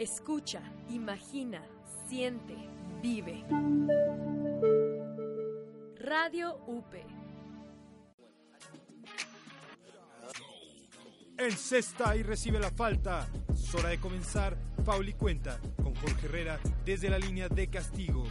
Escucha, 0.00 0.62
imagina, 0.88 1.60
siente, 2.08 2.56
vive. 3.02 3.44
Radio 5.98 6.56
UP. 6.66 6.94
Encesta 11.36 12.16
y 12.16 12.22
recibe 12.22 12.58
la 12.58 12.70
falta. 12.70 13.28
Es 13.52 13.74
hora 13.74 13.90
de 13.90 14.00
comenzar. 14.00 14.56
Paul 14.86 15.06
y 15.06 15.12
cuenta 15.12 15.60
con 15.76 15.94
Jorge 15.94 16.24
Herrera 16.24 16.58
desde 16.86 17.10
la 17.10 17.18
línea 17.18 17.50
de 17.50 17.68
castigo. 17.68 18.24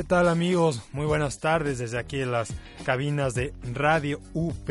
¿Qué 0.00 0.04
tal 0.04 0.28
amigos? 0.28 0.80
Muy 0.94 1.04
buenas 1.04 1.40
tardes 1.40 1.78
desde 1.78 1.98
aquí 1.98 2.22
en 2.22 2.32
las 2.32 2.54
cabinas 2.86 3.34
de 3.34 3.52
Radio 3.74 4.18
UP, 4.32 4.70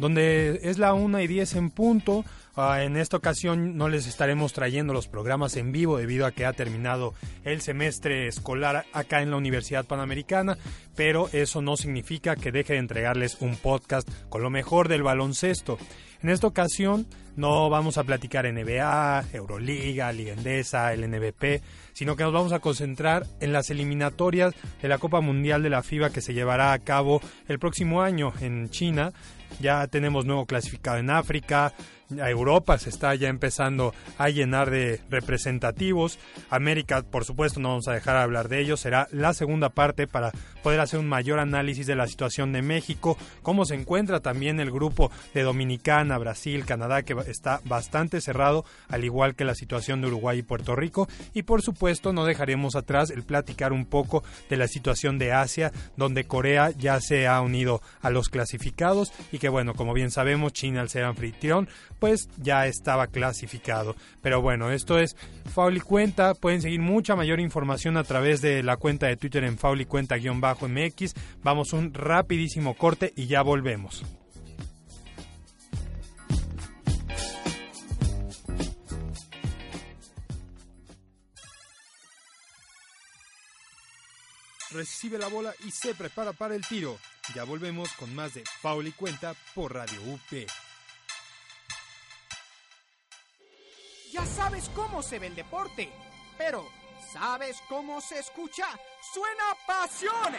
donde 0.00 0.58
es 0.64 0.78
la 0.78 0.94
1 0.94 1.20
y 1.20 1.28
10 1.28 1.54
en 1.54 1.70
punto. 1.70 2.24
Ah, 2.56 2.84
en 2.84 2.96
esta 2.96 3.16
ocasión 3.16 3.76
no 3.76 3.88
les 3.88 4.06
estaremos 4.06 4.52
trayendo 4.52 4.92
los 4.92 5.08
programas 5.08 5.56
en 5.56 5.72
vivo 5.72 5.96
debido 5.96 6.24
a 6.24 6.30
que 6.30 6.46
ha 6.46 6.52
terminado 6.52 7.12
el 7.42 7.60
semestre 7.60 8.28
escolar 8.28 8.86
acá 8.92 9.22
en 9.22 9.30
la 9.32 9.36
Universidad 9.36 9.84
Panamericana, 9.84 10.56
pero 10.94 11.28
eso 11.32 11.62
no 11.62 11.76
significa 11.76 12.36
que 12.36 12.52
deje 12.52 12.74
de 12.74 12.78
entregarles 12.78 13.38
un 13.40 13.56
podcast 13.56 14.08
con 14.28 14.42
lo 14.42 14.50
mejor 14.50 14.88
del 14.88 15.02
baloncesto. 15.02 15.78
En 16.22 16.30
esta 16.30 16.46
ocasión 16.46 17.06
no 17.36 17.68
vamos 17.68 17.98
a 17.98 18.04
platicar 18.04 18.46
NBA, 18.46 19.24
Euroliga, 19.32 20.12
Liga 20.12 20.34
Endesa, 20.34 20.92
el 20.92 21.10
NBP, 21.10 21.60
sino 21.92 22.14
que 22.14 22.22
nos 22.22 22.32
vamos 22.32 22.52
a 22.52 22.60
concentrar 22.60 23.26
en 23.40 23.52
las 23.52 23.68
eliminatorias 23.70 24.54
de 24.80 24.88
la 24.88 24.98
Copa 24.98 25.20
Mundial 25.20 25.62
de 25.64 25.70
la 25.70 25.82
FIBA 25.82 26.10
que 26.10 26.20
se 26.20 26.34
llevará 26.34 26.72
a 26.72 26.78
cabo 26.78 27.20
el 27.48 27.58
próximo 27.58 28.00
año 28.00 28.32
en 28.40 28.70
China. 28.70 29.12
Ya 29.60 29.86
tenemos 29.88 30.24
nuevo 30.24 30.46
clasificado 30.46 30.98
en 30.98 31.10
África, 31.10 31.74
Europa 32.10 32.78
se 32.78 32.90
está 32.90 33.14
ya 33.14 33.28
empezando 33.28 33.94
a 34.18 34.28
llenar 34.28 34.70
de 34.70 35.00
representativos. 35.10 36.18
América, 36.50 37.02
por 37.02 37.24
supuesto, 37.24 37.60
no 37.60 37.70
vamos 37.70 37.88
a 37.88 37.92
dejar 37.92 38.16
de 38.16 38.22
hablar 38.22 38.48
de 38.48 38.60
ello. 38.60 38.76
Será 38.76 39.08
la 39.10 39.32
segunda 39.32 39.70
parte 39.70 40.06
para 40.06 40.32
poder 40.62 40.80
hacer 40.80 41.00
un 41.00 41.08
mayor 41.08 41.38
análisis 41.38 41.86
de 41.86 41.96
la 41.96 42.06
situación 42.06 42.52
de 42.52 42.62
México, 42.62 43.18
cómo 43.42 43.64
se 43.64 43.74
encuentra 43.74 44.20
también 44.20 44.60
el 44.60 44.70
grupo 44.70 45.10
de 45.34 45.42
Dominicana, 45.42 46.18
Brasil, 46.18 46.64
Canadá, 46.64 47.02
que 47.02 47.14
está 47.26 47.60
bastante 47.64 48.20
cerrado, 48.20 48.64
al 48.88 49.04
igual 49.04 49.34
que 49.34 49.44
la 49.44 49.54
situación 49.54 50.00
de 50.00 50.08
Uruguay 50.08 50.38
y 50.38 50.42
Puerto 50.42 50.74
Rico. 50.74 51.08
Y 51.34 51.42
por 51.42 51.62
supuesto, 51.62 52.12
no 52.12 52.24
dejaremos 52.24 52.76
atrás 52.76 53.10
el 53.10 53.24
platicar 53.24 53.72
un 53.72 53.84
poco 53.84 54.24
de 54.48 54.56
la 54.56 54.68
situación 54.68 55.18
de 55.18 55.32
Asia, 55.32 55.72
donde 55.96 56.24
Corea 56.24 56.70
ya 56.70 57.00
se 57.00 57.26
ha 57.26 57.40
unido 57.40 57.82
a 58.00 58.10
los 58.10 58.28
clasificados 58.28 59.12
y 59.32 59.38
que, 59.38 59.48
bueno, 59.48 59.74
como 59.74 59.92
bien 59.92 60.10
sabemos, 60.10 60.52
China 60.52 60.80
al 60.80 60.88
ser 60.88 61.04
anfitrión, 61.04 61.68
pues 62.04 62.28
ya 62.36 62.66
estaba 62.66 63.06
clasificado. 63.06 63.96
Pero 64.20 64.42
bueno, 64.42 64.70
esto 64.70 64.98
es 64.98 65.16
Fauli 65.54 65.80
Cuenta. 65.80 66.34
Pueden 66.34 66.60
seguir 66.60 66.82
mucha 66.82 67.16
mayor 67.16 67.40
información 67.40 67.96
a 67.96 68.04
través 68.04 68.42
de 68.42 68.62
la 68.62 68.76
cuenta 68.76 69.06
de 69.06 69.16
Twitter 69.16 69.42
en 69.42 69.56
Fauli 69.56 69.86
Cuenta-MX. 69.86 71.14
Vamos 71.42 71.72
un 71.72 71.94
rapidísimo 71.94 72.74
corte 72.74 73.14
y 73.16 73.26
ya 73.26 73.40
volvemos. 73.40 74.04
Recibe 84.72 85.16
la 85.16 85.28
bola 85.28 85.54
y 85.66 85.70
se 85.70 85.94
prepara 85.94 86.34
para 86.34 86.54
el 86.54 86.66
tiro. 86.66 86.98
Ya 87.34 87.44
volvemos 87.44 87.90
con 87.94 88.14
más 88.14 88.34
de 88.34 88.44
Fauli 88.60 88.92
Cuenta 88.92 89.34
por 89.54 89.72
Radio 89.72 90.02
UP. 90.02 90.46
Ya 94.14 94.24
sabes 94.24 94.70
cómo 94.76 95.02
se 95.02 95.18
ve 95.18 95.26
el 95.26 95.34
deporte, 95.34 95.90
pero 96.38 96.64
¿sabes 97.12 97.60
cómo 97.68 98.00
se 98.00 98.20
escucha? 98.20 98.64
¡Suena 99.12 99.42
pasión! 99.66 100.32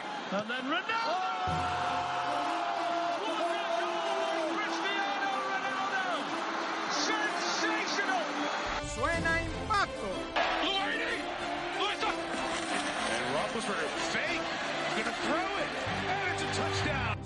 ¡Suena 8.95 9.41
impacto! 9.41 10.07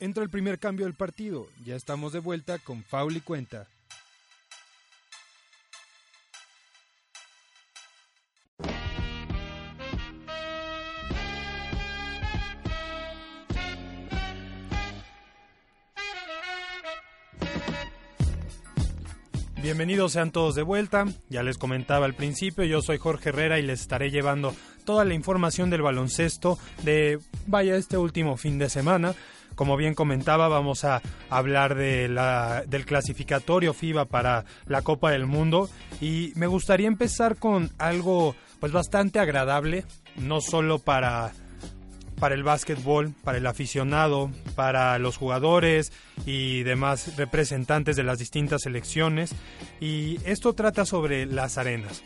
Entra 0.00 0.22
el 0.22 0.30
primer 0.30 0.60
cambio 0.60 0.86
del 0.86 0.94
partido. 0.94 1.48
Ya 1.64 1.74
estamos 1.74 2.12
de 2.12 2.20
vuelta 2.20 2.58
con 2.58 2.84
Faul 2.84 3.16
y 3.16 3.20
Cuenta. 3.20 3.66
Bienvenidos 19.60 20.12
sean 20.12 20.30
todos 20.30 20.54
de 20.54 20.62
vuelta. 20.62 21.06
Ya 21.28 21.42
les 21.42 21.58
comentaba 21.58 22.06
al 22.06 22.14
principio, 22.14 22.64
yo 22.64 22.80
soy 22.82 22.98
Jorge 22.98 23.30
Herrera 23.30 23.58
y 23.58 23.62
les 23.62 23.80
estaré 23.80 24.12
llevando 24.12 24.54
toda 24.86 25.04
la 25.04 25.14
información 25.14 25.68
del 25.68 25.82
baloncesto 25.82 26.56
de, 26.84 27.18
vaya, 27.48 27.74
este 27.76 27.98
último 27.98 28.36
fin 28.36 28.58
de 28.58 28.70
semana. 28.70 29.14
Como 29.58 29.76
bien 29.76 29.96
comentaba, 29.96 30.46
vamos 30.46 30.84
a 30.84 31.02
hablar 31.30 31.74
de 31.74 32.06
la, 32.06 32.62
del 32.68 32.86
clasificatorio 32.86 33.74
FIBA 33.74 34.04
para 34.04 34.44
la 34.66 34.82
Copa 34.82 35.10
del 35.10 35.26
Mundo 35.26 35.68
y 36.00 36.32
me 36.36 36.46
gustaría 36.46 36.86
empezar 36.86 37.38
con 37.38 37.68
algo 37.76 38.36
pues 38.60 38.70
bastante 38.70 39.18
agradable, 39.18 39.84
no 40.14 40.40
solo 40.40 40.78
para 40.78 41.32
para 42.20 42.36
el 42.36 42.44
básquetbol, 42.44 43.12
para 43.24 43.38
el 43.38 43.46
aficionado, 43.48 44.30
para 44.54 44.96
los 45.00 45.16
jugadores 45.16 45.92
y 46.24 46.62
demás 46.62 47.16
representantes 47.16 47.96
de 47.96 48.04
las 48.04 48.20
distintas 48.20 48.62
selecciones. 48.62 49.34
Y 49.80 50.20
esto 50.24 50.52
trata 50.52 50.84
sobre 50.84 51.26
las 51.26 51.58
arenas. 51.58 52.04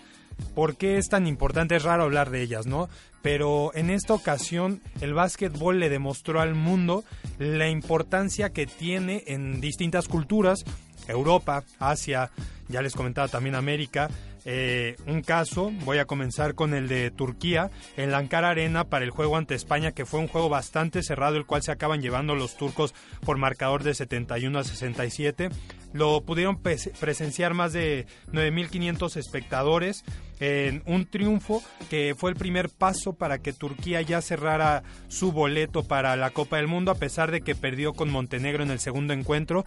¿Por 0.55 0.77
qué 0.77 0.99
es 0.99 1.09
tan 1.09 1.27
importante? 1.27 1.77
Es 1.77 1.83
raro 1.83 2.05
hablar 2.05 2.31
de 2.31 2.43
ellas, 2.43 2.67
¿no? 2.67 2.89
Pero 3.23 3.73
en 3.75 3.91
esta 3.91 4.15
ocasión 4.15 4.81
el 5.01 5.15
básquetbol 5.15 5.79
le 5.79 5.89
demostró 5.89 6.41
al 6.41 6.55
mundo 6.55 7.05
la 7.39 7.69
importancia 7.69 8.51
que 8.51 8.67
tiene 8.67 9.25
en 9.27 9.61
distintas 9.61 10.09
culturas, 10.09 10.65
Europa, 11.09 11.65
Asia, 11.79 12.31
ya 12.69 12.83
les 12.83 12.95
comentaba 12.95 13.29
también 13.29 13.55
América, 13.55 14.09
eh, 14.45 14.97
un 15.07 15.23
caso, 15.23 15.71
voy 15.85 15.99
a 15.99 16.05
comenzar 16.05 16.55
con 16.55 16.75
el 16.75 16.89
de 16.89 17.11
Turquía, 17.11 17.71
en 17.97 18.11
la 18.11 18.19
Ankara 18.19 18.51
Arena 18.51 18.85
para 18.85 19.05
el 19.05 19.11
juego 19.11 19.37
ante 19.37 19.55
España, 19.55 19.93
que 19.93 20.05
fue 20.05 20.21
un 20.21 20.29
juego 20.29 20.49
bastante 20.49 21.03
cerrado, 21.03 21.37
el 21.37 21.47
cual 21.47 21.63
se 21.63 21.71
acaban 21.71 22.03
llevando 22.03 22.35
los 22.35 22.57
turcos 22.57 22.95
por 23.25 23.39
marcador 23.39 23.85
de 23.85 23.95
71 23.95 24.59
a 24.59 24.65
67. 24.65 25.51
Lo 25.93 26.23
pudieron 26.23 26.59
presenciar 26.59 27.55
más 27.55 27.73
de 27.73 28.07
9.500 28.33 29.17
espectadores 29.17 30.05
en 30.41 30.83
un 30.87 31.07
triunfo 31.07 31.63
que 31.91 32.15
fue 32.17 32.31
el 32.31 32.37
primer 32.37 32.69
paso 32.69 33.13
para 33.13 33.39
que 33.39 33.53
Turquía 33.53 34.03
ya 34.03 34.21
cerrara 34.21 34.83
su 35.09 35.33
boleto 35.33 35.85
para 35.85 36.17
la 36.17 36.31
Copa 36.31 36.57
del 36.57 36.67
Mundo, 36.67 36.91
a 36.91 36.97
pesar 36.97 37.31
de 37.31 37.43
que 37.43 37.55
perdió 37.55 37.93
con 37.93 38.11
Montenegro 38.11 38.63
en 38.63 38.71
el 38.71 38.81
segundo 38.81 39.13
encuentro 39.13 39.65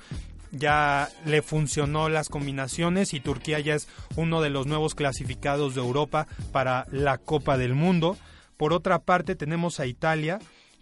ya 0.51 1.09
le 1.25 1.41
funcionó 1.41 2.09
las 2.09 2.29
combinaciones 2.29 3.13
y 3.13 3.19
Turquía 3.19 3.59
ya 3.59 3.75
es 3.75 3.87
uno 4.15 4.41
de 4.41 4.49
los 4.49 4.67
nuevos 4.67 4.95
clasificados 4.95 5.75
de 5.75 5.81
Europa 5.81 6.27
para 6.51 6.87
la 6.91 7.17
Copa 7.17 7.57
del 7.57 7.75
Mundo. 7.75 8.17
Por 8.57 8.73
otra 8.73 8.99
parte 8.99 9.35
tenemos 9.35 9.79
a 9.79 9.85
Italia 9.85 10.39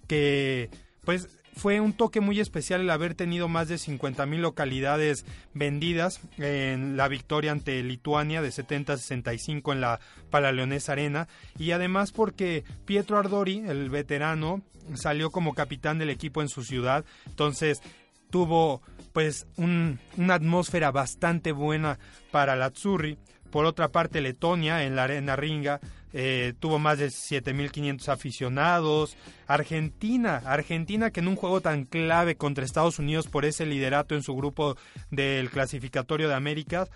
que 0.07 0.69
pues 1.03 1.27
fue 1.55 1.79
un 1.79 1.93
toque 1.93 2.19
muy 2.19 2.39
especial 2.39 2.81
el 2.81 2.89
haber 2.89 3.15
tenido 3.15 3.47
más 3.47 3.67
de 3.67 3.75
50.000 3.75 4.37
localidades 4.37 5.25
vendidas 5.53 6.21
en 6.37 6.97
la 6.97 7.07
victoria 7.07 7.51
ante 7.51 7.81
Lituania 7.83 8.41
de 8.41 8.51
70 8.51 8.93
a 8.93 8.97
65 8.97 9.73
en 9.73 9.81
la 9.81 9.99
Paraleonesa 10.29 10.93
Arena 10.93 11.27
y 11.57 11.71
además 11.71 12.11
porque 12.11 12.63
Pietro 12.85 13.17
Ardori, 13.17 13.63
el 13.67 13.89
veterano, 13.89 14.61
salió 14.95 15.31
como 15.31 15.53
capitán 15.53 15.99
del 15.99 16.09
equipo 16.09 16.41
en 16.41 16.49
su 16.49 16.63
ciudad, 16.63 17.05
entonces 17.27 17.81
tuvo 18.29 18.81
pues 19.13 19.45
una 19.57 20.33
atmósfera 20.33 20.91
bastante 20.91 21.51
buena 21.51 21.99
para 22.31 22.55
la 22.55 22.65
Azzurri. 22.65 23.17
Por 23.53 23.65
otra 23.65 23.89
parte, 23.89 24.19
Letonia 24.19 24.83
en 24.83 24.95
la 24.95 25.03
Arena 25.03 25.35
Ringa 25.35 25.79
eh, 26.11 26.53
tuvo 26.59 26.79
más 26.79 26.97
de 26.97 27.09
7.500 27.09 28.07
aficionados. 28.07 29.15
Argentina, 29.45 30.41
Argentina 30.43 31.11
que 31.11 31.19
en 31.19 31.27
un 31.27 31.35
juego 31.35 31.61
tan 31.61 31.85
clave 31.85 32.35
contra 32.35 32.65
Estados 32.65 32.97
Unidos 32.97 33.27
por 33.27 33.45
ese 33.45 33.67
liderato 33.67 34.15
en 34.15 34.23
su 34.23 34.35
grupo 34.35 34.75
del 35.11 35.51
clasificatorio 35.51 36.27
de 36.27 36.33
América, 36.33 36.87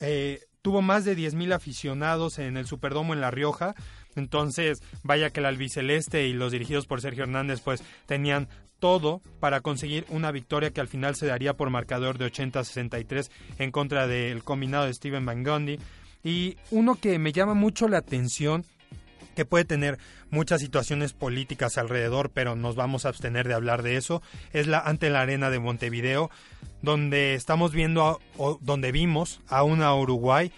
eh, 0.00 0.40
tuvo 0.62 0.80
más 0.80 1.04
de 1.04 1.14
10.000 1.14 1.52
aficionados 1.52 2.38
en 2.38 2.56
el 2.56 2.66
Superdomo 2.66 3.12
en 3.12 3.20
La 3.20 3.30
Rioja. 3.30 3.74
Entonces, 4.18 4.82
vaya 5.02 5.30
que 5.30 5.40
el 5.40 5.46
albiceleste 5.46 6.26
y 6.26 6.32
los 6.32 6.52
dirigidos 6.52 6.86
por 6.86 7.00
Sergio 7.00 7.24
Hernández 7.24 7.60
pues 7.60 7.82
tenían 8.06 8.48
todo 8.78 9.20
para 9.40 9.60
conseguir 9.60 10.04
una 10.08 10.30
victoria 10.30 10.70
que 10.70 10.80
al 10.80 10.88
final 10.88 11.16
se 11.16 11.26
daría 11.26 11.54
por 11.54 11.70
marcador 11.70 12.18
de 12.18 12.26
80-63 12.26 13.30
en 13.58 13.70
contra 13.70 14.06
del 14.06 14.44
combinado 14.44 14.86
de 14.86 14.94
Steven 14.94 15.26
Van 15.26 15.44
Gundy. 15.44 15.78
Y 16.22 16.56
uno 16.70 16.96
que 16.96 17.18
me 17.18 17.32
llama 17.32 17.54
mucho 17.54 17.88
la 17.88 17.98
atención, 17.98 18.64
que 19.34 19.44
puede 19.44 19.64
tener 19.64 19.98
muchas 20.30 20.60
situaciones 20.60 21.12
políticas 21.12 21.78
alrededor, 21.78 22.30
pero 22.30 22.56
nos 22.56 22.74
vamos 22.74 23.04
a 23.04 23.08
abstener 23.08 23.46
de 23.46 23.54
hablar 23.54 23.82
de 23.82 23.96
eso, 23.96 24.20
es 24.52 24.66
la 24.66 24.80
ante 24.80 25.10
la 25.10 25.20
arena 25.20 25.50
de 25.50 25.60
Montevideo, 25.60 26.30
donde 26.82 27.34
estamos 27.34 27.72
viendo, 27.72 28.20
o 28.36 28.58
donde 28.60 28.92
vimos 28.92 29.40
a 29.48 29.62
una 29.62 29.94
Uruguay 29.94 30.52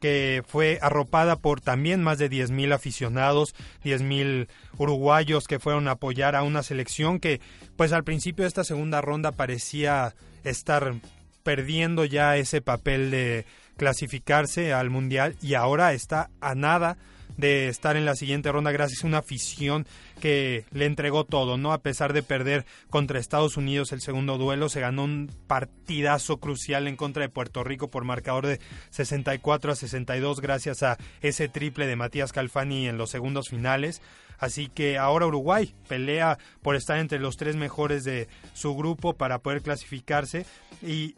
que 0.00 0.42
fue 0.46 0.78
arropada 0.82 1.36
por 1.36 1.60
también 1.60 2.02
más 2.02 2.18
de 2.18 2.30
10.000 2.30 2.74
aficionados, 2.74 3.54
10.000 3.84 4.48
uruguayos 4.78 5.46
que 5.46 5.58
fueron 5.58 5.88
a 5.88 5.92
apoyar 5.92 6.36
a 6.36 6.42
una 6.42 6.62
selección 6.62 7.20
que 7.20 7.40
pues 7.76 7.92
al 7.92 8.04
principio 8.04 8.42
de 8.42 8.48
esta 8.48 8.64
segunda 8.64 9.00
ronda 9.00 9.32
parecía 9.32 10.14
estar 10.44 10.94
perdiendo 11.42 12.04
ya 12.04 12.36
ese 12.36 12.60
papel 12.60 13.10
de 13.10 13.44
clasificarse 13.76 14.72
al 14.72 14.90
mundial 14.90 15.36
y 15.42 15.54
ahora 15.54 15.92
está 15.92 16.30
a 16.40 16.54
nada 16.54 16.96
de 17.36 17.68
estar 17.68 17.96
en 17.96 18.04
la 18.04 18.14
siguiente 18.14 18.50
ronda 18.50 18.72
gracias 18.72 19.04
a 19.04 19.06
una 19.06 19.18
afición 19.18 19.86
que 20.20 20.64
le 20.72 20.86
entregó 20.86 21.24
todo, 21.24 21.56
¿no? 21.56 21.72
A 21.72 21.82
pesar 21.82 22.12
de 22.12 22.22
perder 22.22 22.64
contra 22.90 23.18
Estados 23.18 23.56
Unidos 23.56 23.92
el 23.92 24.00
segundo 24.00 24.38
duelo, 24.38 24.68
se 24.68 24.80
ganó 24.80 25.04
un 25.04 25.30
partidazo 25.46 26.38
crucial 26.38 26.88
en 26.88 26.96
contra 26.96 27.22
de 27.22 27.28
Puerto 27.28 27.64
Rico 27.64 27.88
por 27.88 28.04
marcador 28.04 28.46
de 28.46 28.60
64 28.90 29.72
a 29.72 29.76
62 29.76 30.40
gracias 30.40 30.82
a 30.82 30.96
ese 31.20 31.48
triple 31.48 31.86
de 31.86 31.96
Matías 31.96 32.32
Calfani 32.32 32.88
en 32.88 32.98
los 32.98 33.10
segundos 33.10 33.48
finales. 33.48 34.00
Así 34.38 34.68
que 34.68 34.98
ahora 34.98 35.26
Uruguay 35.26 35.74
pelea 35.88 36.38
por 36.62 36.76
estar 36.76 36.98
entre 36.98 37.18
los 37.18 37.36
tres 37.36 37.56
mejores 37.56 38.04
de 38.04 38.28
su 38.52 38.74
grupo 38.76 39.14
para 39.14 39.38
poder 39.38 39.62
clasificarse. 39.62 40.44
Y 40.82 41.14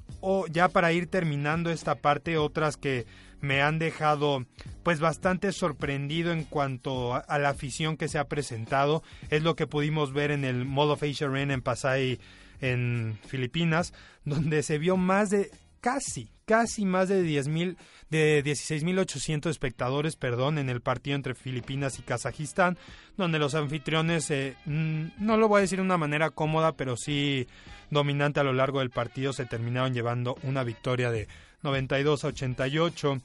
ya 0.50 0.68
para 0.68 0.92
ir 0.92 1.08
terminando 1.08 1.70
esta 1.70 1.96
parte, 1.96 2.38
otras 2.38 2.76
que 2.76 3.06
me 3.40 3.62
han 3.62 3.79
dejado 3.79 4.44
pues 4.82 5.00
bastante 5.00 5.52
sorprendido 5.52 6.32
en 6.32 6.44
cuanto 6.44 7.14
a, 7.14 7.38
la 7.38 7.50
afición 7.50 7.96
que 7.96 8.08
se 8.08 8.19
ha 8.19 8.29
presentado. 8.29 9.02
Es 9.31 9.43
lo 9.43 9.55
que 9.56 9.67
pudimos 9.67 10.12
ver 10.12 10.31
en 10.31 10.44
el 10.44 10.64
Mall 10.64 10.90
of 10.90 11.02
Asia 11.02 11.26
en 11.26 11.62
Pasay 11.62 12.19
en 12.61 13.19
Filipinas, 13.26 13.93
donde 14.25 14.62
se 14.62 14.79
vio 14.79 14.96
más 14.96 15.31
de 15.31 15.50
casi, 15.81 16.31
casi 16.44 16.85
más 16.85 17.08
de 17.08 17.23
10.000 17.23 17.76
de 18.11 18.43
16.800 18.43 19.50
espectadores, 19.50 20.17
perdón, 20.17 20.58
en 20.58 20.70
el 20.70 20.81
partido 20.81 21.14
entre 21.14 21.35
Filipinas 21.35 21.99
y 21.99 22.02
Kazajistán, 22.02 22.79
donde 23.17 23.38
los 23.38 23.55
anfitriones, 23.55 24.31
eh, 24.31 24.56
no 24.64 25.37
lo 25.37 25.49
voy 25.49 25.58
a 25.58 25.61
decir 25.62 25.79
de 25.79 25.85
una 25.85 25.99
manera 25.99 26.31
cómoda, 26.31 26.73
pero 26.73 26.96
sí 26.96 27.46
dominante 27.90 28.40
a 28.40 28.44
lo 28.44 28.52
largo 28.52 28.81
del 28.81 28.90
partido, 28.90 29.32
se 29.32 29.44
terminaron 29.44 29.93
llevando 29.93 30.37
una 30.43 30.64
victoria 30.64 31.11
de 31.11 31.29
92 31.62 32.25
a 32.25 32.28
88. 32.28 33.20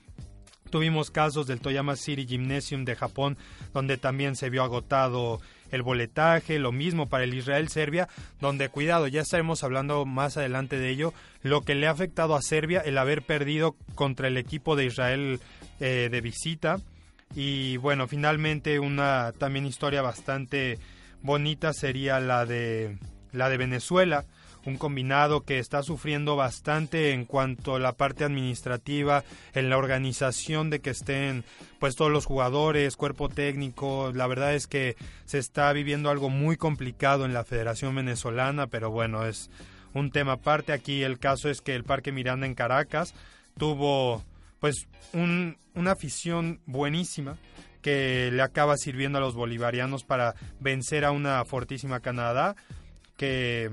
Tuvimos 0.69 1.12
casos 1.12 1.45
del 1.45 1.62
Toyama 1.62 1.95
City 1.95 2.25
Gymnasium 2.25 2.83
de 2.83 2.95
Japón, 2.95 3.38
donde 3.74 3.97
también 3.97 4.35
se 4.35 4.50
vio 4.50 4.63
agotado 4.63 5.39
el 5.69 5.83
boletaje, 5.83 6.59
lo 6.59 6.71
mismo 6.71 7.09
para 7.09 7.24
el 7.24 7.33
Israel-Serbia, 7.33 8.07
donde 8.39 8.69
cuidado, 8.69 9.07
ya 9.07 9.21
estaremos 9.21 9.63
hablando 9.63 10.06
más 10.06 10.38
adelante 10.38 10.77
de 10.77 10.89
ello, 10.89 11.13
lo 11.41 11.62
que 11.62 11.75
le 11.75 11.88
ha 11.88 11.91
afectado 11.91 12.35
a 12.35 12.41
Serbia 12.41 12.81
el 12.81 12.97
haber 12.97 13.24
perdido 13.24 13.75
contra 13.95 14.27
el 14.27 14.38
equipo 14.38 14.75
de 14.75 14.86
Israel 14.86 15.39
eh, 15.79 16.09
de 16.12 16.21
visita. 16.21 16.77
Y 17.36 17.77
bueno, 17.77 18.07
finalmente 18.07 18.79
una 18.79 19.31
también 19.38 19.65
historia 19.65 20.01
bastante 20.01 20.79
bonita 21.21 21.74
sería 21.74 22.19
la 22.19 22.45
de 22.45 22.97
la 23.31 23.50
de 23.50 23.57
Venezuela, 23.57 24.25
un 24.65 24.77
combinado 24.77 25.42
que 25.42 25.60
está 25.60 25.83
sufriendo 25.83 26.36
bastante 26.36 27.12
en 27.12 27.25
cuanto 27.25 27.75
a 27.75 27.80
la 27.80 27.94
parte 27.94 28.24
administrativa, 28.24 29.24
en 29.54 29.69
la 29.69 29.77
organización 29.77 30.69
de 30.69 30.80
que 30.80 30.92
estén 30.92 31.44
pues 31.80 31.95
todos 31.95 32.12
los 32.12 32.25
jugadores, 32.25 32.95
cuerpo 32.95 33.30
técnico, 33.30 34.12
la 34.13 34.27
verdad 34.27 34.55
es 34.55 34.67
que 34.67 34.96
se 35.25 35.38
está 35.38 35.72
viviendo 35.74 36.10
algo 36.10 36.29
muy 36.29 36.55
complicado 36.58 37.25
en 37.25 37.34
la 37.34 37.43
Federación 37.43 37.96
Venezolana, 37.96 38.67
pero 38.67 38.89
bueno, 38.89 39.25
es 39.25 39.50
un 39.93 40.12
tema 40.12 40.34
aparte. 40.34 40.74
Aquí 40.74 41.03
el 41.03 41.20
caso 41.20 41.50
es 41.50 41.62
que 41.62 41.75
el 41.75 41.84
Parque 41.84 42.12
Miranda 42.12 42.46
en 42.46 42.55
Caracas 42.55 43.13
tuvo 43.58 44.24
pues 44.60 44.88
una 45.13 45.91
afición 45.91 46.62
buenísima 46.65 47.38
que 47.82 48.32
le 48.32 48.41
acaba 48.41 48.77
sirviendo 48.77 49.17
a 49.17 49.22
los 49.22 49.36
bolivarianos 49.36 50.05
para 50.05 50.36
vencer 50.62 51.03
a 51.03 51.12
una 51.12 51.43
fortísima 51.43 52.00
Canadá 52.00 52.55
que 53.17 53.72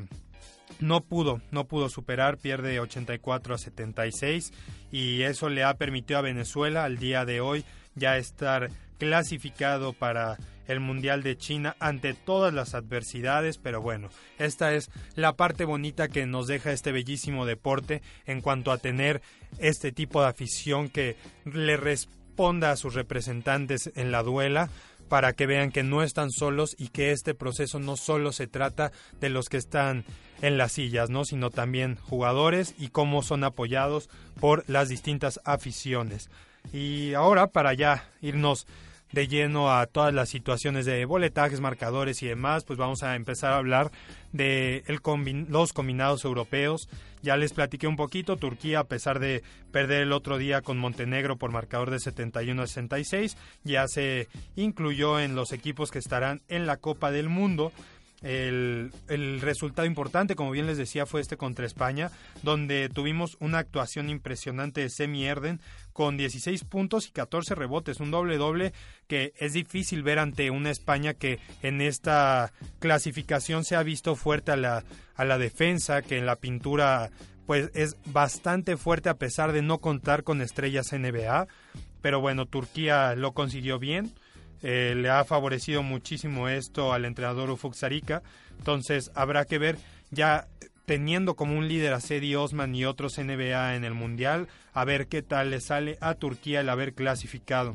no 0.80 1.02
pudo, 1.02 1.40
no 1.50 1.66
pudo 1.66 1.88
superar, 1.88 2.38
pierde 2.38 2.80
84 2.80 3.54
a 3.54 3.58
76 3.58 4.52
y 4.90 5.22
eso 5.22 5.48
le 5.48 5.64
ha 5.64 5.74
permitido 5.74 6.18
a 6.18 6.22
Venezuela 6.22 6.84
al 6.84 6.98
día 6.98 7.24
de 7.24 7.40
hoy 7.40 7.64
ya 7.94 8.16
estar 8.16 8.70
clasificado 8.98 9.92
para 9.92 10.38
el 10.66 10.78
Mundial 10.78 11.22
de 11.22 11.36
China 11.36 11.74
ante 11.80 12.14
todas 12.14 12.54
las 12.54 12.74
adversidades, 12.74 13.58
pero 13.58 13.80
bueno, 13.80 14.08
esta 14.38 14.72
es 14.72 14.90
la 15.16 15.32
parte 15.32 15.64
bonita 15.64 16.08
que 16.08 16.26
nos 16.26 16.46
deja 16.46 16.70
este 16.70 16.92
bellísimo 16.92 17.44
deporte 17.44 18.02
en 18.26 18.40
cuanto 18.40 18.70
a 18.70 18.78
tener 18.78 19.20
este 19.58 19.90
tipo 19.90 20.22
de 20.22 20.28
afición 20.28 20.88
que 20.88 21.16
le 21.44 21.76
responda 21.76 22.70
a 22.70 22.76
sus 22.76 22.94
representantes 22.94 23.90
en 23.96 24.12
la 24.12 24.22
duela 24.22 24.70
para 25.08 25.32
que 25.32 25.46
vean 25.46 25.72
que 25.72 25.82
no 25.82 26.04
están 26.04 26.30
solos 26.30 26.76
y 26.78 26.88
que 26.88 27.10
este 27.10 27.34
proceso 27.34 27.80
no 27.80 27.96
solo 27.96 28.30
se 28.30 28.46
trata 28.46 28.92
de 29.20 29.28
los 29.28 29.48
que 29.48 29.56
están 29.56 30.04
en 30.42 30.58
las 30.58 30.72
sillas, 30.72 31.10
¿no? 31.10 31.24
sino 31.24 31.50
también 31.50 31.96
jugadores 31.96 32.74
y 32.78 32.88
cómo 32.88 33.22
son 33.22 33.44
apoyados 33.44 34.08
por 34.40 34.68
las 34.68 34.88
distintas 34.88 35.40
aficiones. 35.44 36.30
Y 36.72 37.14
ahora 37.14 37.48
para 37.48 37.74
ya 37.74 38.04
irnos 38.20 38.66
de 39.12 39.26
lleno 39.26 39.72
a 39.72 39.86
todas 39.86 40.14
las 40.14 40.28
situaciones 40.28 40.86
de 40.86 41.04
boletajes, 41.04 41.60
marcadores 41.60 42.22
y 42.22 42.28
demás, 42.28 42.64
pues 42.64 42.78
vamos 42.78 43.02
a 43.02 43.16
empezar 43.16 43.52
a 43.52 43.56
hablar 43.56 43.90
de 44.32 44.84
los 45.48 45.72
combinados 45.72 46.24
europeos. 46.24 46.88
Ya 47.22 47.36
les 47.36 47.52
platiqué 47.52 47.86
un 47.86 47.96
poquito, 47.96 48.36
Turquía 48.36 48.80
a 48.80 48.84
pesar 48.84 49.18
de 49.18 49.42
perder 49.72 50.02
el 50.02 50.12
otro 50.12 50.38
día 50.38 50.62
con 50.62 50.78
Montenegro 50.78 51.36
por 51.36 51.50
marcador 51.50 51.90
de 51.90 51.98
71 51.98 52.62
a 52.62 52.66
66, 52.66 53.36
ya 53.64 53.88
se 53.88 54.28
incluyó 54.56 55.20
en 55.20 55.34
los 55.34 55.52
equipos 55.52 55.90
que 55.90 55.98
estarán 55.98 56.40
en 56.48 56.66
la 56.66 56.76
Copa 56.76 57.10
del 57.10 57.28
Mundo. 57.28 57.72
El, 58.22 58.92
el, 59.08 59.40
resultado 59.40 59.86
importante, 59.86 60.36
como 60.36 60.50
bien 60.50 60.66
les 60.66 60.76
decía, 60.76 61.06
fue 61.06 61.20
este 61.20 61.36
contra 61.36 61.66
España, 61.66 62.10
donde 62.42 62.88
tuvimos 62.88 63.36
una 63.40 63.58
actuación 63.58 64.10
impresionante 64.10 64.82
de 64.82 64.90
Semi 64.90 65.24
Erden 65.24 65.60
con 65.92 66.16
16 66.16 66.64
puntos 66.64 67.08
y 67.08 67.12
14 67.12 67.54
rebotes, 67.54 68.00
un 68.00 68.10
doble 68.10 68.36
doble 68.36 68.72
que 69.06 69.32
es 69.38 69.52
difícil 69.52 70.02
ver 70.02 70.18
ante 70.18 70.50
una 70.50 70.70
España 70.70 71.14
que 71.14 71.38
en 71.62 71.80
esta 71.80 72.52
clasificación 72.78 73.64
se 73.64 73.76
ha 73.76 73.82
visto 73.82 74.16
fuerte 74.16 74.52
a 74.52 74.56
la, 74.56 74.84
a 75.14 75.24
la 75.24 75.38
defensa, 75.38 76.02
que 76.02 76.18
en 76.18 76.26
la 76.26 76.36
pintura 76.36 77.10
pues 77.46 77.70
es 77.74 77.96
bastante 78.06 78.76
fuerte 78.76 79.08
a 79.08 79.18
pesar 79.18 79.52
de 79.52 79.62
no 79.62 79.78
contar 79.78 80.22
con 80.22 80.40
estrellas 80.40 80.92
NBA, 80.92 81.48
pero 82.00 82.20
bueno, 82.20 82.46
Turquía 82.46 83.14
lo 83.16 83.32
consiguió 83.32 83.78
bien 83.78 84.12
eh, 84.62 84.94
le 84.96 85.08
ha 85.10 85.24
favorecido 85.24 85.82
muchísimo 85.82 86.48
esto 86.48 86.92
al 86.92 87.04
entrenador 87.04 87.50
Ufuk 87.50 87.74
Sarika. 87.74 88.22
Entonces 88.58 89.10
habrá 89.14 89.44
que 89.44 89.58
ver 89.58 89.78
ya 90.10 90.48
teniendo 90.86 91.36
como 91.36 91.56
un 91.56 91.68
líder 91.68 91.92
a 91.92 92.00
Cedi 92.00 92.34
Osman 92.34 92.74
y 92.74 92.84
otros 92.84 93.16
NBA 93.16 93.76
en 93.76 93.84
el 93.84 93.94
Mundial, 93.94 94.48
a 94.72 94.84
ver 94.84 95.06
qué 95.06 95.22
tal 95.22 95.50
le 95.50 95.60
sale 95.60 95.96
a 96.00 96.14
Turquía 96.14 96.62
el 96.62 96.68
haber 96.68 96.94
clasificado. 96.94 97.74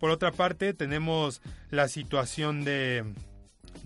Por 0.00 0.10
otra 0.10 0.32
parte, 0.32 0.74
tenemos 0.74 1.40
la 1.70 1.86
situación 1.86 2.64
de, 2.64 3.04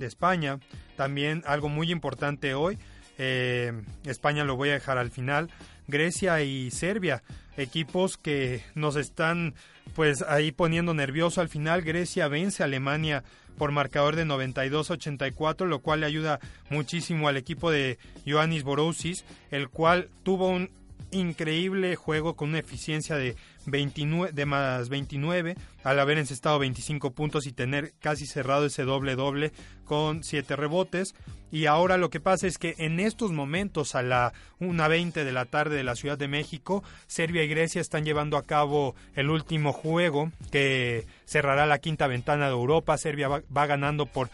España, 0.00 0.60
también 0.96 1.42
algo 1.46 1.68
muy 1.68 1.92
importante 1.92 2.54
hoy. 2.54 2.78
Eh, 3.18 3.72
España 4.04 4.44
lo 4.44 4.56
voy 4.56 4.70
a 4.70 4.75
dejar 4.75 4.96
al 4.96 5.10
final. 5.10 5.50
Grecia 5.88 6.42
y 6.42 6.71
Serbia, 6.71 7.23
equipos 7.57 8.16
que 8.16 8.62
nos 8.75 8.97
están 8.97 9.54
pues 9.95 10.23
ahí 10.23 10.52
poniendo 10.52 10.95
nervioso 10.95 11.40
al 11.40 11.49
final. 11.49 11.83
Grecia 11.83 12.28
vence 12.28 12.62
a 12.62 12.66
Alemania 12.66 13.25
por 13.57 13.73
marcador 13.73 14.14
de 14.14 14.25
92-84, 14.25 15.66
lo 15.66 15.80
cual 15.80 16.00
le 16.00 16.07
ayuda 16.07 16.38
muchísimo 16.71 17.26
al 17.26 17.37
equipo 17.37 17.71
de 17.71 17.99
Ioannis 18.25 18.62
Borousis, 18.62 19.25
el 19.50 19.68
cual 19.68 20.09
tuvo 20.23 20.49
un 20.49 20.71
increíble 21.11 21.97
juego 21.97 22.37
con 22.37 22.50
una 22.50 22.59
eficiencia 22.59 23.17
de 23.17 23.37
29, 23.67 24.33
de 24.33 24.47
más 24.47 24.88
29 24.88 25.57
al 25.85 26.00
haber 26.00 26.19
encestado 26.19 26.59
25 26.59 27.12
puntos 27.12 27.47
y 27.47 27.53
tener 27.53 27.93
casi 28.00 28.27
cerrado 28.27 28.67
ese 28.67 28.85
doble 28.85 29.17
doble 29.17 29.53
con 29.85 30.23
7 30.23 30.57
rebotes. 30.57 31.15
Y 31.50 31.67
ahora 31.67 31.97
lo 31.97 32.11
que 32.11 32.21
pasa 32.21 32.47
es 32.47 32.59
que 32.59 32.75
en 32.79 33.00
estos 33.00 33.33
momentos 33.33 33.95
a 33.95 34.03
la 34.03 34.35
1.20 34.61 35.25
de 35.25 35.33
la 35.33 35.47
tarde 35.47 35.77
de 35.77 35.85
la 35.85 35.97
Ciudad 35.97 36.19
de 36.19 36.29
México, 36.29 36.85
Serbia 37.07 37.43
y 37.43 37.49
Grecia 37.49 37.81
están 37.81 38.05
llevando 38.05 38.37
a 38.37 38.43
cabo 38.43 38.95
el 39.15 39.31
último 39.31 39.73
juego 39.73 40.31
que 40.50 41.07
cerrará 41.25 41.65
la 41.65 41.79
quinta 41.79 42.07
ventana 42.07 42.47
de 42.47 42.53
Europa. 42.53 42.99
Serbia 42.99 43.29
va, 43.29 43.43
va 43.55 43.67
ganando 43.67 44.05
por 44.05 44.29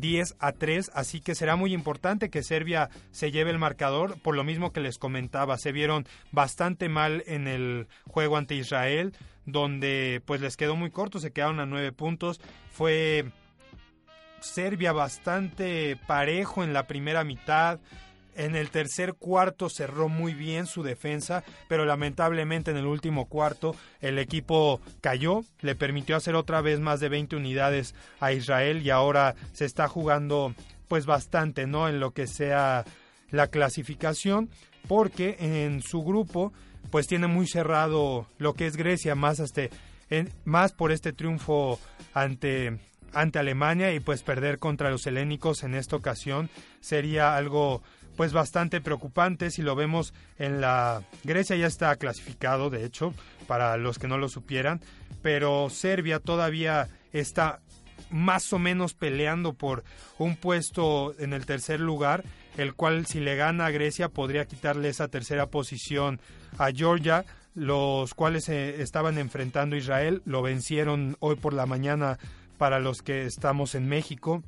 10 0.00 0.36
a 0.38 0.52
3, 0.52 0.90
así 0.94 1.20
que 1.20 1.34
será 1.34 1.56
muy 1.56 1.72
importante 1.72 2.30
que 2.30 2.42
Serbia 2.42 2.90
se 3.10 3.30
lleve 3.30 3.50
el 3.50 3.58
marcador, 3.58 4.20
por 4.20 4.34
lo 4.34 4.44
mismo 4.44 4.72
que 4.72 4.80
les 4.80 4.98
comentaba, 4.98 5.58
se 5.58 5.72
vieron 5.72 6.06
bastante 6.32 6.88
mal 6.88 7.22
en 7.26 7.46
el 7.46 7.88
juego 8.06 8.36
ante 8.36 8.54
Israel, 8.54 9.14
donde 9.46 10.22
pues 10.24 10.40
les 10.40 10.56
quedó 10.56 10.76
muy 10.76 10.90
corto, 10.90 11.18
se 11.20 11.32
quedaron 11.32 11.60
a 11.60 11.66
9 11.66 11.92
puntos, 11.92 12.40
fue 12.70 13.26
Serbia 14.40 14.92
bastante 14.92 15.96
parejo 16.06 16.62
en 16.62 16.72
la 16.72 16.86
primera 16.86 17.24
mitad, 17.24 17.80
en 18.38 18.56
el 18.56 18.70
tercer 18.70 19.14
cuarto 19.14 19.68
cerró 19.68 20.08
muy 20.08 20.32
bien 20.32 20.66
su 20.66 20.82
defensa, 20.82 21.44
pero 21.68 21.84
lamentablemente 21.84 22.70
en 22.70 22.76
el 22.76 22.86
último 22.86 23.26
cuarto 23.26 23.74
el 24.00 24.18
equipo 24.18 24.80
cayó, 25.00 25.42
le 25.60 25.74
permitió 25.74 26.16
hacer 26.16 26.34
otra 26.34 26.60
vez 26.60 26.80
más 26.80 27.00
de 27.00 27.08
20 27.08 27.36
unidades 27.36 27.94
a 28.20 28.32
Israel 28.32 28.80
y 28.82 28.90
ahora 28.90 29.34
se 29.52 29.64
está 29.64 29.88
jugando 29.88 30.54
pues 30.86 31.04
bastante, 31.04 31.66
¿no? 31.66 31.88
En 31.88 32.00
lo 32.00 32.12
que 32.12 32.26
sea 32.26 32.84
la 33.30 33.48
clasificación, 33.48 34.48
porque 34.86 35.36
en 35.40 35.82
su 35.82 36.02
grupo 36.02 36.52
pues 36.90 37.06
tiene 37.06 37.26
muy 37.26 37.46
cerrado 37.46 38.26
lo 38.38 38.54
que 38.54 38.66
es 38.66 38.76
Grecia, 38.76 39.14
más 39.14 39.40
hasta 39.40 39.62
en, 40.10 40.32
más 40.44 40.72
por 40.72 40.92
este 40.92 41.12
triunfo 41.12 41.78
ante 42.14 42.78
ante 43.12 43.38
Alemania 43.38 43.92
y 43.94 44.00
pues 44.00 44.22
perder 44.22 44.58
contra 44.58 44.90
los 44.90 45.06
helénicos 45.06 45.62
en 45.62 45.74
esta 45.74 45.96
ocasión 45.96 46.50
sería 46.80 47.36
algo 47.36 47.82
pues 48.18 48.32
bastante 48.32 48.80
preocupante. 48.80 49.52
Si 49.52 49.62
lo 49.62 49.76
vemos 49.76 50.12
en 50.38 50.60
la 50.60 51.04
Grecia 51.22 51.54
ya 51.54 51.68
está 51.68 51.94
clasificado 51.94 52.68
de 52.68 52.84
hecho 52.84 53.14
para 53.46 53.76
los 53.76 54.00
que 54.00 54.08
no 54.08 54.18
lo 54.18 54.28
supieran. 54.28 54.80
Pero 55.22 55.70
Serbia 55.70 56.18
todavía 56.18 56.88
está 57.12 57.60
más 58.10 58.52
o 58.52 58.58
menos 58.58 58.94
peleando 58.94 59.52
por 59.52 59.84
un 60.18 60.34
puesto 60.34 61.14
en 61.20 61.32
el 61.32 61.46
tercer 61.46 61.78
lugar 61.78 62.24
el 62.56 62.74
cual 62.74 63.06
si 63.06 63.20
le 63.20 63.36
gana 63.36 63.66
a 63.66 63.70
Grecia 63.70 64.08
podría 64.08 64.46
quitarle 64.46 64.88
esa 64.88 65.06
tercera 65.06 65.46
posición 65.46 66.20
a 66.58 66.72
Georgia 66.72 67.24
los 67.54 68.14
cuales 68.14 68.48
estaban 68.48 69.18
enfrentando 69.18 69.76
a 69.76 69.78
Israel. 69.78 70.22
Lo 70.24 70.42
vencieron 70.42 71.16
hoy 71.20 71.36
por 71.36 71.52
la 71.52 71.66
mañana 71.66 72.18
para 72.56 72.80
los 72.80 73.02
que 73.02 73.26
estamos 73.26 73.76
en 73.76 73.88
México 73.88 74.42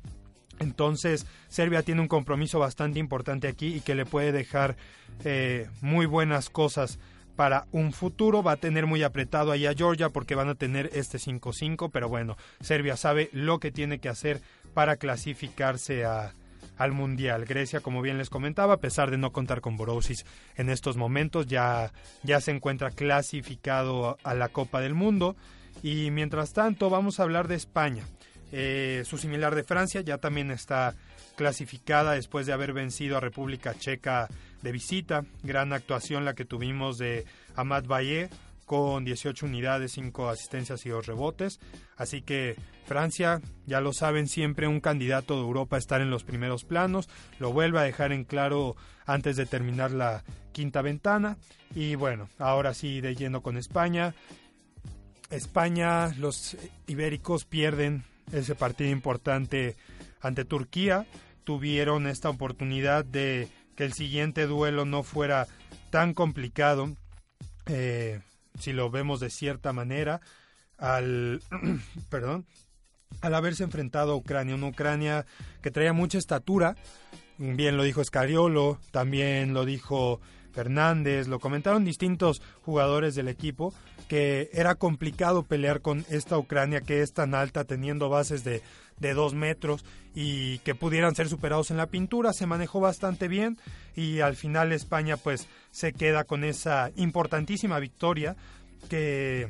entonces, 0.61 1.25
Serbia 1.47 1.83
tiene 1.83 2.01
un 2.01 2.07
compromiso 2.07 2.59
bastante 2.59 2.99
importante 2.99 3.47
aquí 3.47 3.75
y 3.75 3.81
que 3.81 3.95
le 3.95 4.05
puede 4.05 4.31
dejar 4.31 4.75
eh, 5.23 5.67
muy 5.81 6.05
buenas 6.05 6.49
cosas 6.49 6.99
para 7.35 7.65
un 7.71 7.93
futuro. 7.93 8.43
Va 8.43 8.53
a 8.53 8.57
tener 8.57 8.85
muy 8.85 9.03
apretado 9.03 9.51
ahí 9.51 9.65
a 9.65 9.73
Georgia 9.73 10.09
porque 10.09 10.35
van 10.35 10.49
a 10.49 10.55
tener 10.55 10.89
este 10.93 11.17
5-5, 11.17 11.89
pero 11.91 12.09
bueno, 12.09 12.37
Serbia 12.61 12.97
sabe 12.97 13.29
lo 13.33 13.59
que 13.59 13.71
tiene 13.71 13.99
que 13.99 14.09
hacer 14.09 14.41
para 14.73 14.97
clasificarse 14.97 16.05
a, 16.05 16.33
al 16.77 16.91
Mundial. 16.91 17.45
Grecia, 17.45 17.79
como 17.79 18.01
bien 18.01 18.17
les 18.17 18.29
comentaba, 18.29 18.75
a 18.75 18.79
pesar 18.79 19.11
de 19.11 19.17
no 19.17 19.31
contar 19.31 19.61
con 19.61 19.77
Borosis 19.77 20.25
en 20.55 20.69
estos 20.69 20.97
momentos, 20.97 21.47
ya, 21.47 21.91
ya 22.23 22.41
se 22.41 22.51
encuentra 22.51 22.91
clasificado 22.91 24.17
a 24.23 24.33
la 24.33 24.49
Copa 24.49 24.81
del 24.81 24.93
Mundo. 24.93 25.35
Y 25.83 26.11
mientras 26.11 26.53
tanto, 26.53 26.89
vamos 26.89 27.19
a 27.19 27.23
hablar 27.23 27.47
de 27.47 27.55
España. 27.55 28.03
Eh, 28.51 29.03
su 29.05 29.17
similar 29.17 29.55
de 29.55 29.63
Francia 29.63 30.01
ya 30.01 30.17
también 30.17 30.51
está 30.51 30.95
clasificada 31.35 32.13
después 32.13 32.45
de 32.45 32.53
haber 32.53 32.73
vencido 32.73 33.17
a 33.17 33.21
República 33.21 33.73
Checa 33.77 34.27
de 34.61 34.71
visita. 34.71 35.25
Gran 35.43 35.73
actuación 35.73 36.25
la 36.25 36.33
que 36.33 36.45
tuvimos 36.45 36.97
de 36.97 37.25
Amat 37.55 37.87
Valle 37.87 38.29
con 38.65 39.03
18 39.03 39.45
unidades, 39.45 39.93
5 39.93 40.29
asistencias 40.29 40.85
y 40.85 40.89
2 40.89 41.05
rebotes. 41.05 41.59
Así 41.97 42.21
que 42.21 42.55
Francia, 42.85 43.41
ya 43.65 43.81
lo 43.81 43.91
saben, 43.91 44.27
siempre 44.27 44.67
un 44.67 44.79
candidato 44.79 45.35
de 45.35 45.41
Europa 45.41 45.77
estar 45.77 46.01
en 46.01 46.09
los 46.09 46.23
primeros 46.23 46.63
planos. 46.63 47.09
Lo 47.39 47.51
vuelve 47.51 47.79
a 47.79 47.83
dejar 47.83 48.11
en 48.11 48.23
claro 48.23 48.75
antes 49.05 49.35
de 49.35 49.45
terminar 49.45 49.91
la 49.91 50.23
quinta 50.51 50.81
ventana. 50.81 51.37
Y 51.75 51.95
bueno, 51.95 52.29
ahora 52.37 52.73
sí 52.73 53.01
de 53.01 53.15
yendo 53.15 53.41
con 53.41 53.57
España. 53.57 54.13
España, 55.29 56.13
los 56.17 56.57
ibéricos 56.87 57.45
pierden 57.45 58.03
ese 58.31 58.55
partido 58.55 58.89
importante 58.89 59.75
ante 60.21 60.45
Turquía. 60.45 61.05
Tuvieron 61.43 62.07
esta 62.07 62.29
oportunidad 62.29 63.05
de 63.05 63.49
que 63.75 63.83
el 63.83 63.93
siguiente 63.93 64.47
duelo 64.47 64.85
no 64.85 65.03
fuera 65.03 65.47
tan 65.89 66.13
complicado, 66.13 66.95
eh, 67.65 68.21
si 68.59 68.73
lo 68.73 68.89
vemos 68.89 69.19
de 69.19 69.29
cierta 69.29 69.73
manera, 69.73 70.21
al, 70.77 71.41
perdón, 72.09 72.45
al 73.21 73.35
haberse 73.35 73.63
enfrentado 73.63 74.13
a 74.13 74.15
Ucrania, 74.15 74.55
una 74.55 74.67
Ucrania 74.67 75.25
que 75.61 75.71
traía 75.71 75.93
mucha 75.93 76.17
estatura, 76.17 76.75
bien 77.37 77.77
lo 77.77 77.83
dijo 77.83 78.01
Escariolo, 78.01 78.79
también 78.91 79.53
lo 79.53 79.65
dijo 79.65 80.21
Fernández, 80.51 81.27
lo 81.27 81.39
comentaron 81.39 81.85
distintos 81.85 82.41
jugadores 82.61 83.15
del 83.15 83.27
equipo, 83.27 83.73
que 84.11 84.49
era 84.51 84.75
complicado 84.75 85.43
pelear 85.43 85.79
con 85.79 86.05
esta 86.09 86.37
Ucrania 86.37 86.81
que 86.81 87.01
es 87.01 87.13
tan 87.13 87.33
alta, 87.33 87.63
teniendo 87.63 88.09
bases 88.09 88.43
de, 88.43 88.61
de 88.99 89.13
dos 89.13 89.33
metros 89.33 89.85
y 90.13 90.57
que 90.65 90.75
pudieran 90.75 91.15
ser 91.15 91.29
superados 91.29 91.71
en 91.71 91.77
la 91.77 91.85
pintura. 91.85 92.33
Se 92.33 92.45
manejó 92.45 92.81
bastante 92.81 93.29
bien 93.29 93.57
y 93.95 94.19
al 94.19 94.35
final 94.35 94.73
España 94.73 95.15
pues 95.15 95.47
se 95.71 95.93
queda 95.93 96.25
con 96.25 96.43
esa 96.43 96.91
importantísima 96.97 97.79
victoria 97.79 98.35
que, 98.89 99.47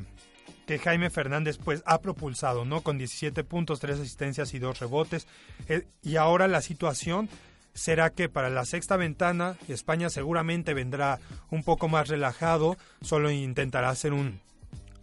que 0.64 0.78
Jaime 0.78 1.10
Fernández 1.10 1.58
pues 1.58 1.82
ha 1.84 2.00
propulsado, 2.00 2.64
¿no? 2.64 2.82
Con 2.82 2.98
17 2.98 3.42
puntos, 3.42 3.80
3 3.80 3.98
asistencias 3.98 4.54
y 4.54 4.60
2 4.60 4.78
rebotes. 4.78 5.26
Eh, 5.68 5.88
y 6.04 6.14
ahora 6.14 6.46
la 6.46 6.62
situación 6.62 7.28
será 7.74 8.10
que 8.10 8.28
para 8.28 8.48
la 8.48 8.64
sexta 8.64 8.96
ventana 8.96 9.56
España 9.66 10.08
seguramente 10.08 10.72
vendrá 10.72 11.18
un 11.50 11.64
poco 11.64 11.88
más 11.88 12.06
relajado, 12.06 12.76
solo 13.00 13.28
intentará 13.28 13.88
hacer 13.88 14.12
un 14.12 14.40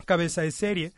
cabeza 0.09 0.41
de 0.41 0.51
serie. 0.51 0.91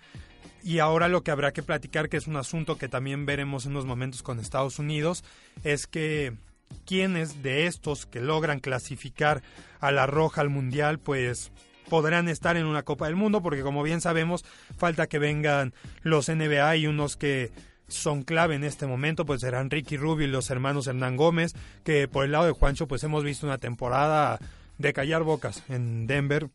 Y 0.63 0.79
ahora 0.79 1.09
lo 1.09 1.21
que 1.21 1.31
habrá 1.31 1.51
que 1.51 1.63
platicar, 1.63 2.07
que 2.07 2.15
es 2.15 2.27
un 2.27 2.37
asunto 2.37 2.77
que 2.77 2.87
también 2.87 3.25
veremos 3.25 3.65
en 3.65 3.73
unos 3.73 3.85
momentos 3.85 4.23
con 4.23 4.39
Estados 4.39 4.79
Unidos, 4.79 5.25
es 5.65 5.85
que 5.85 6.33
quienes 6.85 7.43
de 7.43 7.67
estos 7.67 8.05
que 8.05 8.21
logran 8.21 8.61
clasificar 8.61 9.43
a 9.81 9.91
la 9.91 10.05
roja 10.05 10.39
al 10.39 10.49
mundial, 10.49 10.97
pues 10.97 11.51
podrán 11.89 12.29
estar 12.29 12.55
en 12.55 12.65
una 12.65 12.83
Copa 12.83 13.07
del 13.07 13.17
Mundo, 13.17 13.41
porque 13.41 13.63
como 13.63 13.83
bien 13.83 13.99
sabemos, 13.99 14.45
falta 14.77 15.07
que 15.07 15.19
vengan 15.19 15.73
los 16.03 16.29
NBA 16.29 16.77
y 16.77 16.87
unos 16.87 17.17
que 17.17 17.51
son 17.89 18.23
clave 18.23 18.55
en 18.55 18.63
este 18.63 18.87
momento, 18.87 19.25
pues 19.25 19.41
serán 19.41 19.69
Ricky 19.69 19.97
Rubio 19.97 20.25
y 20.25 20.31
los 20.31 20.49
hermanos 20.51 20.87
Hernán 20.87 21.17
Gómez, 21.17 21.53
que 21.83 22.07
por 22.07 22.23
el 22.23 22.31
lado 22.31 22.45
de 22.45 22.53
Juancho 22.53 22.87
pues 22.87 23.03
hemos 23.03 23.25
visto 23.25 23.45
una 23.45 23.57
temporada 23.57 24.39
de 24.77 24.93
callar 24.93 25.23
bocas 25.23 25.63
en 25.67 26.07
Denver 26.07 26.47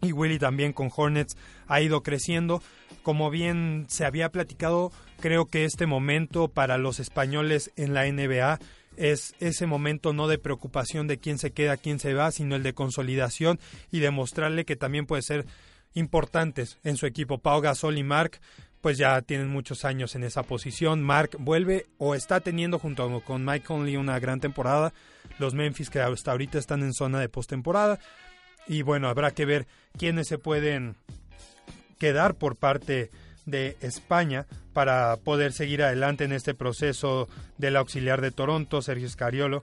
y 0.00 0.12
Willy 0.12 0.38
también 0.38 0.72
con 0.72 0.90
Hornets 0.94 1.36
ha 1.66 1.80
ido 1.80 2.02
creciendo. 2.02 2.62
Como 3.02 3.30
bien 3.30 3.86
se 3.88 4.04
había 4.04 4.30
platicado, 4.30 4.92
creo 5.20 5.46
que 5.46 5.64
este 5.64 5.86
momento 5.86 6.48
para 6.48 6.78
los 6.78 7.00
españoles 7.00 7.72
en 7.76 7.94
la 7.94 8.10
NBA 8.10 8.58
es 8.96 9.34
ese 9.38 9.66
momento 9.66 10.12
no 10.12 10.26
de 10.26 10.38
preocupación 10.38 11.06
de 11.06 11.18
quién 11.18 11.38
se 11.38 11.52
queda, 11.52 11.76
quién 11.76 12.00
se 12.00 12.14
va, 12.14 12.32
sino 12.32 12.56
el 12.56 12.62
de 12.62 12.74
consolidación 12.74 13.60
y 13.90 14.00
demostrarle 14.00 14.64
que 14.64 14.76
también 14.76 15.06
puede 15.06 15.22
ser 15.22 15.46
importantes 15.94 16.78
en 16.82 16.96
su 16.96 17.06
equipo. 17.06 17.38
Pau 17.38 17.60
Gasol 17.60 17.98
y 17.98 18.02
Mark 18.02 18.40
pues 18.80 18.96
ya 18.96 19.20
tienen 19.22 19.48
muchos 19.48 19.84
años 19.84 20.14
en 20.14 20.24
esa 20.24 20.42
posición. 20.42 21.02
Mark 21.02 21.30
vuelve 21.38 21.86
o 21.98 22.14
está 22.14 22.40
teniendo 22.40 22.78
junto 22.78 23.20
con 23.20 23.44
Mike 23.44 23.66
Conley 23.66 23.96
una 23.96 24.18
gran 24.18 24.40
temporada. 24.40 24.92
Los 25.38 25.54
Memphis 25.54 25.90
que 25.90 26.00
hasta 26.00 26.30
ahorita 26.30 26.58
están 26.58 26.82
en 26.82 26.92
zona 26.92 27.20
de 27.20 27.28
postemporada. 27.28 27.98
Y 28.68 28.82
bueno, 28.82 29.08
habrá 29.08 29.30
que 29.30 29.46
ver 29.46 29.66
quiénes 29.96 30.28
se 30.28 30.38
pueden 30.38 30.96
quedar 31.98 32.34
por 32.34 32.56
parte 32.56 33.10
de 33.46 33.76
España 33.80 34.46
para 34.74 35.16
poder 35.16 35.52
seguir 35.52 35.82
adelante 35.82 36.24
en 36.24 36.32
este 36.32 36.54
proceso 36.54 37.28
del 37.56 37.76
auxiliar 37.76 38.20
de 38.20 38.30
Toronto, 38.30 38.82
Sergio 38.82 39.08
Scariolo. 39.08 39.62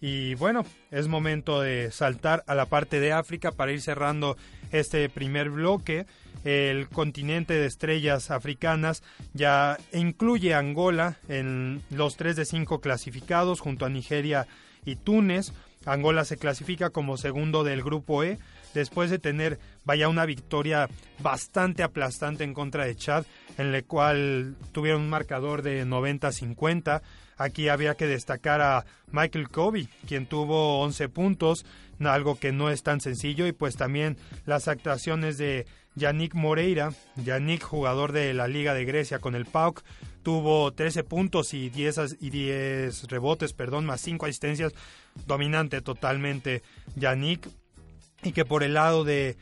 Y 0.00 0.34
bueno, 0.34 0.64
es 0.90 1.08
momento 1.08 1.60
de 1.60 1.90
saltar 1.92 2.44
a 2.46 2.54
la 2.54 2.66
parte 2.66 3.00
de 3.00 3.12
África 3.12 3.52
para 3.52 3.72
ir 3.72 3.80
cerrando 3.80 4.36
este 4.70 5.08
primer 5.08 5.48
bloque. 5.48 6.06
El 6.44 6.88
continente 6.88 7.54
de 7.54 7.66
estrellas 7.66 8.32
africanas 8.32 9.02
ya 9.32 9.78
incluye 9.92 10.54
Angola 10.54 11.18
en 11.28 11.82
los 11.90 12.16
3 12.16 12.34
de 12.34 12.44
5 12.44 12.80
clasificados 12.80 13.60
junto 13.60 13.86
a 13.86 13.90
Nigeria 13.90 14.46
y 14.84 14.96
Túnez. 14.96 15.52
Angola 15.84 16.24
se 16.24 16.36
clasifica 16.36 16.90
como 16.90 17.16
segundo 17.16 17.64
del 17.64 17.82
grupo 17.82 18.22
E 18.22 18.38
después 18.74 19.10
de 19.10 19.18
tener, 19.18 19.58
vaya, 19.84 20.08
una 20.08 20.26
victoria 20.26 20.88
bastante 21.18 21.82
aplastante 21.82 22.44
en 22.44 22.54
contra 22.54 22.84
de 22.84 22.96
Chad, 22.96 23.24
en 23.58 23.72
la 23.72 23.82
cual 23.82 24.56
tuvieron 24.72 25.02
un 25.02 25.10
marcador 25.10 25.62
de 25.62 25.84
90-50. 25.84 27.02
Aquí 27.36 27.68
había 27.68 27.96
que 27.96 28.06
destacar 28.06 28.60
a 28.60 28.84
Michael 29.10 29.48
Kobe, 29.48 29.88
quien 30.06 30.26
tuvo 30.26 30.80
11 30.80 31.08
puntos, 31.08 31.66
algo 32.00 32.36
que 32.36 32.52
no 32.52 32.70
es 32.70 32.82
tan 32.82 33.00
sencillo, 33.00 33.46
y 33.46 33.52
pues 33.52 33.76
también 33.76 34.16
las 34.46 34.68
actuaciones 34.68 35.38
de 35.38 35.66
Yannick 35.94 36.34
Moreira, 36.34 36.92
Yannick 37.16 37.62
jugador 37.62 38.12
de 38.12 38.32
la 38.32 38.48
Liga 38.48 38.74
de 38.74 38.84
Grecia 38.84 39.18
con 39.18 39.34
el 39.34 39.44
PAOK, 39.44 39.82
tuvo 40.22 40.72
13 40.72 41.04
puntos 41.04 41.52
y 41.54 41.68
10, 41.68 42.16
y 42.20 42.30
10 42.30 43.08
rebotes, 43.08 43.52
perdón, 43.52 43.84
más 43.86 44.00
5 44.00 44.26
asistencias, 44.26 44.72
dominante 45.26 45.80
totalmente 45.80 46.62
Yannick 46.96 47.48
y 48.22 48.32
que 48.32 48.44
por 48.44 48.62
el 48.62 48.74
lado 48.74 49.04
de, 49.04 49.36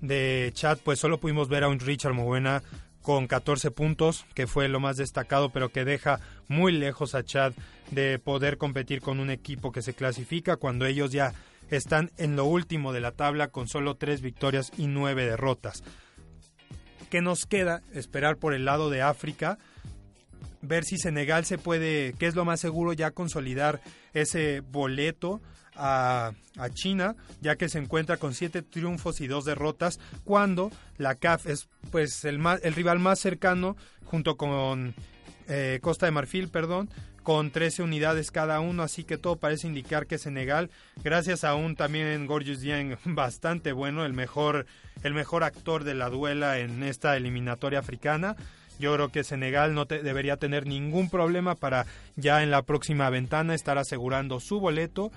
de 0.00 0.50
Chad 0.54 0.78
pues 0.84 0.98
solo 0.98 1.18
pudimos 1.18 1.48
ver 1.48 1.64
a 1.64 1.68
un 1.68 1.80
Richard 1.80 2.14
Movena 2.14 2.62
con 3.02 3.28
14 3.28 3.70
puntos, 3.70 4.26
que 4.34 4.48
fue 4.48 4.68
lo 4.68 4.80
más 4.80 4.96
destacado, 4.96 5.50
pero 5.50 5.68
que 5.68 5.84
deja 5.84 6.18
muy 6.48 6.72
lejos 6.72 7.14
a 7.14 7.22
Chad 7.22 7.52
de 7.92 8.18
poder 8.18 8.58
competir 8.58 9.00
con 9.00 9.20
un 9.20 9.30
equipo 9.30 9.70
que 9.70 9.80
se 9.80 9.94
clasifica 9.94 10.56
cuando 10.56 10.86
ellos 10.86 11.12
ya 11.12 11.32
están 11.70 12.10
en 12.16 12.34
lo 12.34 12.46
último 12.46 12.92
de 12.92 13.00
la 13.00 13.12
tabla 13.12 13.48
con 13.48 13.68
solo 13.68 13.94
3 13.94 14.22
victorias 14.22 14.72
y 14.76 14.88
9 14.88 15.24
derrotas. 15.24 15.84
¿Qué 17.08 17.20
nos 17.20 17.46
queda? 17.46 17.82
Esperar 17.92 18.38
por 18.38 18.54
el 18.54 18.64
lado 18.64 18.90
de 18.90 19.02
África, 19.02 19.58
ver 20.66 20.84
si 20.84 20.98
Senegal 20.98 21.44
se 21.44 21.58
puede, 21.58 22.14
que 22.14 22.26
es 22.26 22.34
lo 22.34 22.44
más 22.44 22.60
seguro, 22.60 22.92
ya 22.92 23.10
consolidar 23.10 23.80
ese 24.12 24.60
boleto 24.60 25.40
a, 25.74 26.32
China, 26.72 27.16
ya 27.40 27.56
que 27.56 27.68
se 27.68 27.78
encuentra 27.78 28.16
con 28.16 28.32
siete 28.32 28.62
triunfos 28.62 29.20
y 29.20 29.26
dos 29.26 29.44
derrotas, 29.44 30.00
cuando 30.24 30.70
la 30.96 31.16
CAF 31.16 31.46
es 31.46 31.68
pues 31.90 32.24
el, 32.24 32.40
el 32.62 32.74
rival 32.74 32.98
más 32.98 33.18
cercano, 33.18 33.76
junto 34.04 34.36
con 34.36 34.94
eh, 35.48 35.78
Costa 35.82 36.06
de 36.06 36.12
Marfil, 36.12 36.48
perdón, 36.48 36.88
con 37.22 37.50
13 37.50 37.82
unidades 37.82 38.30
cada 38.30 38.60
uno, 38.60 38.84
así 38.84 39.04
que 39.04 39.18
todo 39.18 39.36
parece 39.36 39.66
indicar 39.66 40.06
que 40.06 40.16
Senegal, 40.16 40.70
gracias 41.02 41.42
a 41.42 41.56
un 41.56 41.74
también 41.74 42.24
Gorgeous 42.26 42.60
Dieng 42.60 42.96
bastante 43.04 43.72
bueno, 43.72 44.04
el 44.04 44.12
mejor, 44.12 44.66
el 45.02 45.12
mejor 45.12 45.42
actor 45.42 45.84
de 45.84 45.94
la 45.94 46.08
duela 46.08 46.58
en 46.60 46.82
esta 46.84 47.16
eliminatoria 47.16 47.80
africana, 47.80 48.36
yo 48.78 48.94
creo 48.94 49.10
que 49.10 49.24
Senegal 49.24 49.74
no 49.74 49.84
debería 49.84 50.36
tener 50.36 50.66
ningún 50.66 51.10
problema 51.10 51.54
para 51.54 51.86
ya 52.16 52.42
en 52.42 52.50
la 52.50 52.62
próxima 52.62 53.10
ventana 53.10 53.54
estar 53.54 53.78
asegurando 53.78 54.40
su 54.40 54.60
boleto 54.60 55.10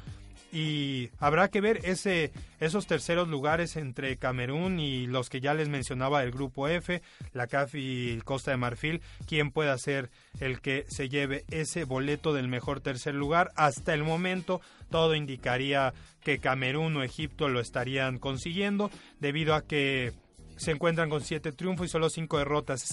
y 0.52 1.10
habrá 1.20 1.50
que 1.50 1.62
ver 1.62 1.82
ese, 1.84 2.32
esos 2.60 2.88
terceros 2.88 3.28
lugares 3.28 3.76
entre 3.76 4.18
Camerún 4.18 4.80
y 4.80 5.06
los 5.06 5.30
que 5.30 5.42
ya 5.42 5.54
les 5.54 5.70
mencionaba 5.70 6.22
del 6.22 6.32
grupo 6.32 6.68
F, 6.68 7.02
la 7.34 7.48
CAF 7.48 7.76
y 7.76 8.20
Costa 8.22 8.52
de 8.52 8.58
Marfil, 8.58 9.02
quién 9.28 9.52
puede 9.52 9.78
ser 9.78 10.10
el 10.40 10.60
que 10.62 10.86
se 10.88 11.10
lleve 11.10 11.46
ese 11.52 11.84
boleto 11.84 12.34
del 12.34 12.48
mejor 12.48 12.82
tercer 12.82 13.14
lugar. 13.14 13.52
Hasta 13.56 13.94
el 13.94 14.04
momento 14.04 14.62
todo 14.90 15.14
indicaría 15.14 15.94
que 16.22 16.40
Camerún 16.40 16.98
o 16.98 17.04
Egipto 17.04 17.48
lo 17.48 17.60
estarían 17.60 18.18
consiguiendo 18.18 18.90
debido 19.20 19.54
a 19.54 19.62
que 19.62 20.14
se 20.60 20.72
encuentran 20.72 21.10
con 21.10 21.22
siete 21.22 21.52
triunfos 21.52 21.88
y 21.88 21.90
solo 21.90 22.10
cinco 22.10 22.38
derrotas. 22.38 22.84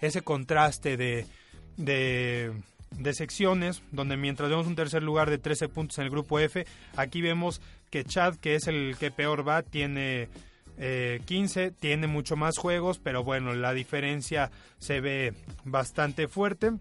ese 0.00 0.22
contraste 0.22 0.96
de, 0.96 1.26
de 1.76 3.14
secciones, 3.14 3.82
donde 3.90 4.16
mientras 4.16 4.48
vemos 4.48 4.66
un 4.66 4.76
tercer 4.76 5.02
lugar 5.02 5.30
de 5.30 5.38
13 5.38 5.68
puntos 5.68 5.98
en 5.98 6.04
el 6.04 6.10
grupo 6.10 6.38
F, 6.38 6.66
aquí 6.96 7.20
vemos 7.20 7.60
que 7.90 8.04
Chad, 8.04 8.36
que 8.36 8.54
es 8.54 8.66
el 8.66 8.96
que 8.98 9.10
peor 9.10 9.46
va, 9.46 9.62
tiene 9.62 10.28
15, 10.78 11.64
eh, 11.64 11.72
tiene 11.78 12.06
mucho 12.06 12.36
más 12.36 12.56
juegos, 12.58 12.98
pero 12.98 13.24
bueno, 13.24 13.52
la 13.54 13.72
diferencia 13.72 14.50
se 14.78 15.00
ve 15.00 15.34
bastante 15.64 16.28
fuerte. 16.28 16.72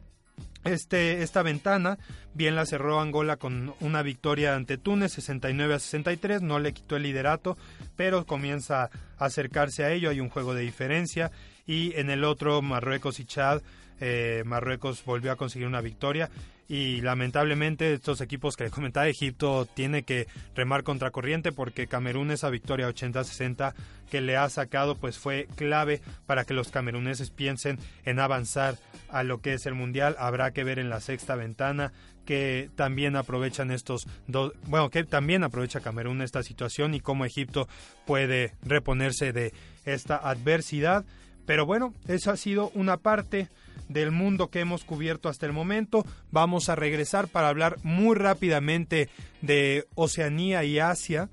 Este, 0.64 1.24
esta 1.24 1.44
ventana 1.44 1.98
bien 2.34 2.56
la 2.56 2.66
cerró 2.66 3.00
Angola 3.00 3.38
con 3.38 3.74
una 3.80 4.02
victoria 4.02 4.56
ante 4.56 4.78
Túnez 4.78 5.14
69 5.14 5.76
a 5.76 5.80
63, 5.80 6.42
no 6.42 6.60
le 6.60 6.74
quitó 6.74 6.98
el 6.98 7.04
liderato, 7.04 7.58
pero 7.96 8.26
comienza 8.26 8.84
a 8.84 8.90
acercarse 9.26 9.86
a 9.86 9.92
ello, 9.92 10.10
hay 10.10 10.20
un 10.20 10.30
juego 10.30 10.54
de 10.54 10.62
diferencia 10.62 11.32
y 11.66 11.98
en 11.98 12.10
el 12.10 12.24
otro 12.26 12.62
Marruecos 12.62 13.20
y 13.20 13.26
Chad 13.26 13.62
eh, 14.00 14.44
Marruecos 14.46 15.04
volvió 15.06 15.32
a 15.32 15.38
conseguir 15.38 15.68
una 15.68 15.82
victoria 15.82 16.30
y 16.68 17.02
lamentablemente 17.02 17.94
estos 17.94 18.22
equipos 18.22 18.58
que 18.58 18.70
comentaba 18.70 19.08
Egipto 19.08 19.66
tiene 19.66 20.04
que 20.04 20.28
remar 20.56 20.84
contracorriente 20.84 21.52
porque 21.52 21.88
Camerún 21.88 22.32
esa 22.32 22.50
victoria 22.50 22.90
80-60 22.90 23.74
que 24.10 24.22
le 24.22 24.38
ha 24.38 24.50
sacado 24.50 24.96
pues 24.96 25.18
fue 25.18 25.48
clave 25.56 26.02
para 26.26 26.44
que 26.46 26.54
los 26.54 26.70
cameruneses 26.70 27.30
piensen 27.30 27.80
en 28.06 28.20
avanzar 28.20 28.78
a 29.10 29.24
lo 29.24 29.42
que 29.42 29.54
es 29.54 29.66
el 29.66 29.76
mundial 29.76 30.16
habrá 30.20 30.52
que 30.52 30.64
ver 30.64 30.80
en 30.80 30.90
la 30.90 31.00
sexta 31.00 31.36
ventana 31.36 31.94
que 32.28 32.70
también 32.76 33.16
aprovechan 33.16 33.72
estos 33.72 34.06
dos, 34.28 34.52
bueno, 34.66 34.90
que 34.90 35.06
también 35.06 35.46
aprovecha 35.46 35.80
Camerún 35.80 36.22
esta 36.22 36.44
situación 36.44 36.94
y 36.94 37.00
cómo 37.00 37.24
Egipto 37.24 37.70
puede 38.06 38.54
reponerse 38.62 39.32
de 39.32 39.54
esta 39.86 40.18
adversidad. 40.18 41.06
Pero 41.46 41.66
bueno, 41.66 41.94
esa 42.10 42.34
ha 42.34 42.38
sido 42.38 42.70
una 42.76 42.98
parte 42.98 43.48
del 43.90 44.12
mundo 44.12 44.50
que 44.50 44.60
hemos 44.60 44.84
cubierto 44.84 45.30
hasta 45.30 45.46
el 45.46 45.54
momento. 45.54 46.06
Vamos 46.32 46.70
a 46.70 46.76
regresar 46.76 47.28
para 47.28 47.50
hablar 47.50 47.78
muy 47.84 48.16
rápidamente 48.16 49.10
de 49.42 49.86
Oceanía 49.96 50.64
y 50.64 50.80
Asia, 50.80 51.30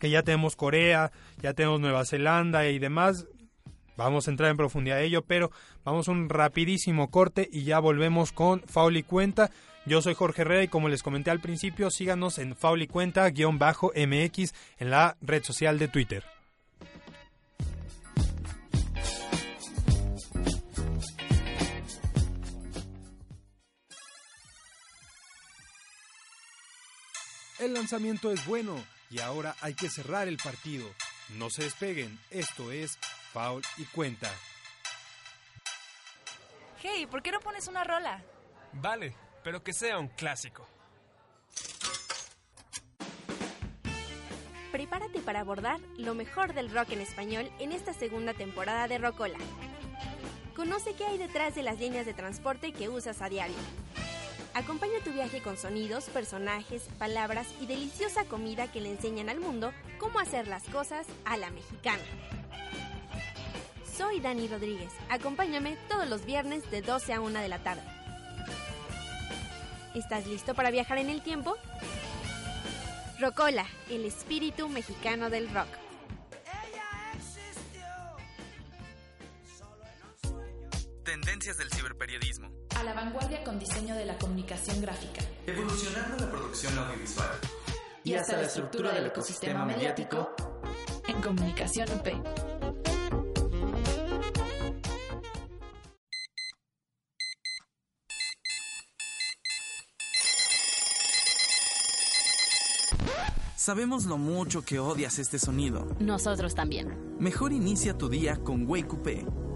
que 0.00 0.10
ya 0.10 0.22
tenemos 0.22 0.56
Corea, 0.56 1.12
ya 1.42 1.54
tenemos 1.54 1.80
Nueva 1.80 2.04
Zelanda 2.04 2.66
y 2.68 2.78
demás. 2.78 3.26
Vamos 3.96 4.28
a 4.28 4.30
entrar 4.30 4.50
en 4.50 4.56
profundidad 4.56 4.96
de 4.96 5.06
ello, 5.06 5.22
pero 5.22 5.50
vamos 5.84 6.08
a 6.08 6.12
un 6.12 6.28
rapidísimo 6.28 7.10
corte 7.10 7.48
y 7.50 7.64
ya 7.64 7.80
volvemos 7.80 8.30
con 8.30 8.62
Faul 8.62 8.96
y 8.96 9.02
Cuenta. 9.02 9.50
Yo 9.86 10.02
soy 10.02 10.14
Jorge 10.14 10.42
Herrera 10.42 10.62
y 10.62 10.68
como 10.68 10.88
les 10.88 11.02
comenté 11.02 11.30
al 11.30 11.40
principio, 11.40 11.90
síganos 11.90 12.38
en 12.38 12.54
Faul 12.54 12.82
y 12.82 12.86
Cuenta-MX 12.86 14.54
en 14.78 14.90
la 14.90 15.16
red 15.20 15.42
social 15.42 15.78
de 15.78 15.88
Twitter. 15.88 16.37
El 27.68 27.74
lanzamiento 27.74 28.32
es 28.32 28.46
bueno 28.46 28.82
y 29.10 29.20
ahora 29.20 29.54
hay 29.60 29.74
que 29.74 29.90
cerrar 29.90 30.26
el 30.26 30.38
partido. 30.38 30.88
No 31.36 31.50
se 31.50 31.64
despeguen, 31.64 32.18
esto 32.30 32.72
es 32.72 32.98
Foul 33.34 33.62
y 33.76 33.84
Cuenta. 33.84 34.32
Hey, 36.82 37.06
¿por 37.06 37.22
qué 37.22 37.30
no 37.30 37.40
pones 37.40 37.68
una 37.68 37.84
rola? 37.84 38.24
Vale, 38.72 39.14
pero 39.44 39.62
que 39.62 39.74
sea 39.74 39.98
un 39.98 40.08
clásico. 40.08 40.66
Prepárate 44.72 45.20
para 45.20 45.40
abordar 45.40 45.78
lo 45.98 46.14
mejor 46.14 46.54
del 46.54 46.70
rock 46.70 46.92
en 46.92 47.02
español 47.02 47.52
en 47.58 47.72
esta 47.72 47.92
segunda 47.92 48.32
temporada 48.32 48.88
de 48.88 48.96
Rocola. 48.96 49.36
Con 50.56 50.70
Conoce 50.70 50.94
qué 50.94 51.04
hay 51.04 51.18
detrás 51.18 51.54
de 51.54 51.64
las 51.64 51.78
líneas 51.78 52.06
de 52.06 52.14
transporte 52.14 52.72
que 52.72 52.88
usas 52.88 53.20
a 53.20 53.28
diario. 53.28 53.56
Acompaña 54.58 54.98
tu 55.04 55.12
viaje 55.12 55.40
con 55.40 55.56
sonidos, 55.56 56.06
personajes, 56.06 56.88
palabras 56.98 57.46
y 57.60 57.66
deliciosa 57.66 58.24
comida 58.24 58.66
que 58.66 58.80
le 58.80 58.90
enseñan 58.90 59.28
al 59.28 59.38
mundo 59.38 59.72
cómo 60.00 60.18
hacer 60.18 60.48
las 60.48 60.64
cosas 60.64 61.06
a 61.24 61.36
la 61.36 61.48
mexicana. 61.50 62.02
Soy 63.96 64.18
Dani 64.18 64.48
Rodríguez. 64.48 64.92
Acompáñame 65.10 65.76
todos 65.88 66.08
los 66.08 66.26
viernes 66.26 66.68
de 66.72 66.82
12 66.82 67.12
a 67.12 67.20
1 67.20 67.38
de 67.38 67.48
la 67.48 67.60
tarde. 67.60 67.82
¿Estás 69.94 70.26
listo 70.26 70.56
para 70.56 70.72
viajar 70.72 70.98
en 70.98 71.10
el 71.10 71.22
tiempo? 71.22 71.56
Rocola, 73.20 73.64
el 73.88 74.04
espíritu 74.06 74.68
mexicano 74.68 75.30
del 75.30 75.48
rock. 75.54 75.68
Tendencias 81.04 81.56
del 81.58 81.70
ciberperiodismo. 81.70 82.57
A 82.78 82.84
la 82.84 82.94
vanguardia 82.94 83.42
con 83.42 83.58
diseño 83.58 83.96
de 83.96 84.04
la 84.04 84.16
comunicación 84.18 84.80
gráfica. 84.80 85.20
Evolucionando 85.46 86.16
la 86.24 86.30
producción 86.30 86.78
audiovisual. 86.78 87.28
Y, 88.04 88.14
hasta 88.14 88.36
la 88.36 88.42
estructura 88.42 88.92
del 88.92 89.06
ecosistema 89.06 89.64
mediático 89.64 90.30
en 91.08 91.20
comunicación 91.20 91.88
UP. 91.90 92.06
Sabemos 103.56 104.04
lo 104.04 104.18
mucho 104.18 104.62
que 104.62 104.78
odias 104.78 105.18
este 105.18 105.40
sonido. 105.40 105.96
Nosotros 105.98 106.54
también. 106.54 107.16
Mejor 107.18 107.52
inicia 107.52 107.98
tu 107.98 108.08
día 108.08 108.36
con 108.36 108.68
Wake 108.68 108.92
Up. 108.92 109.47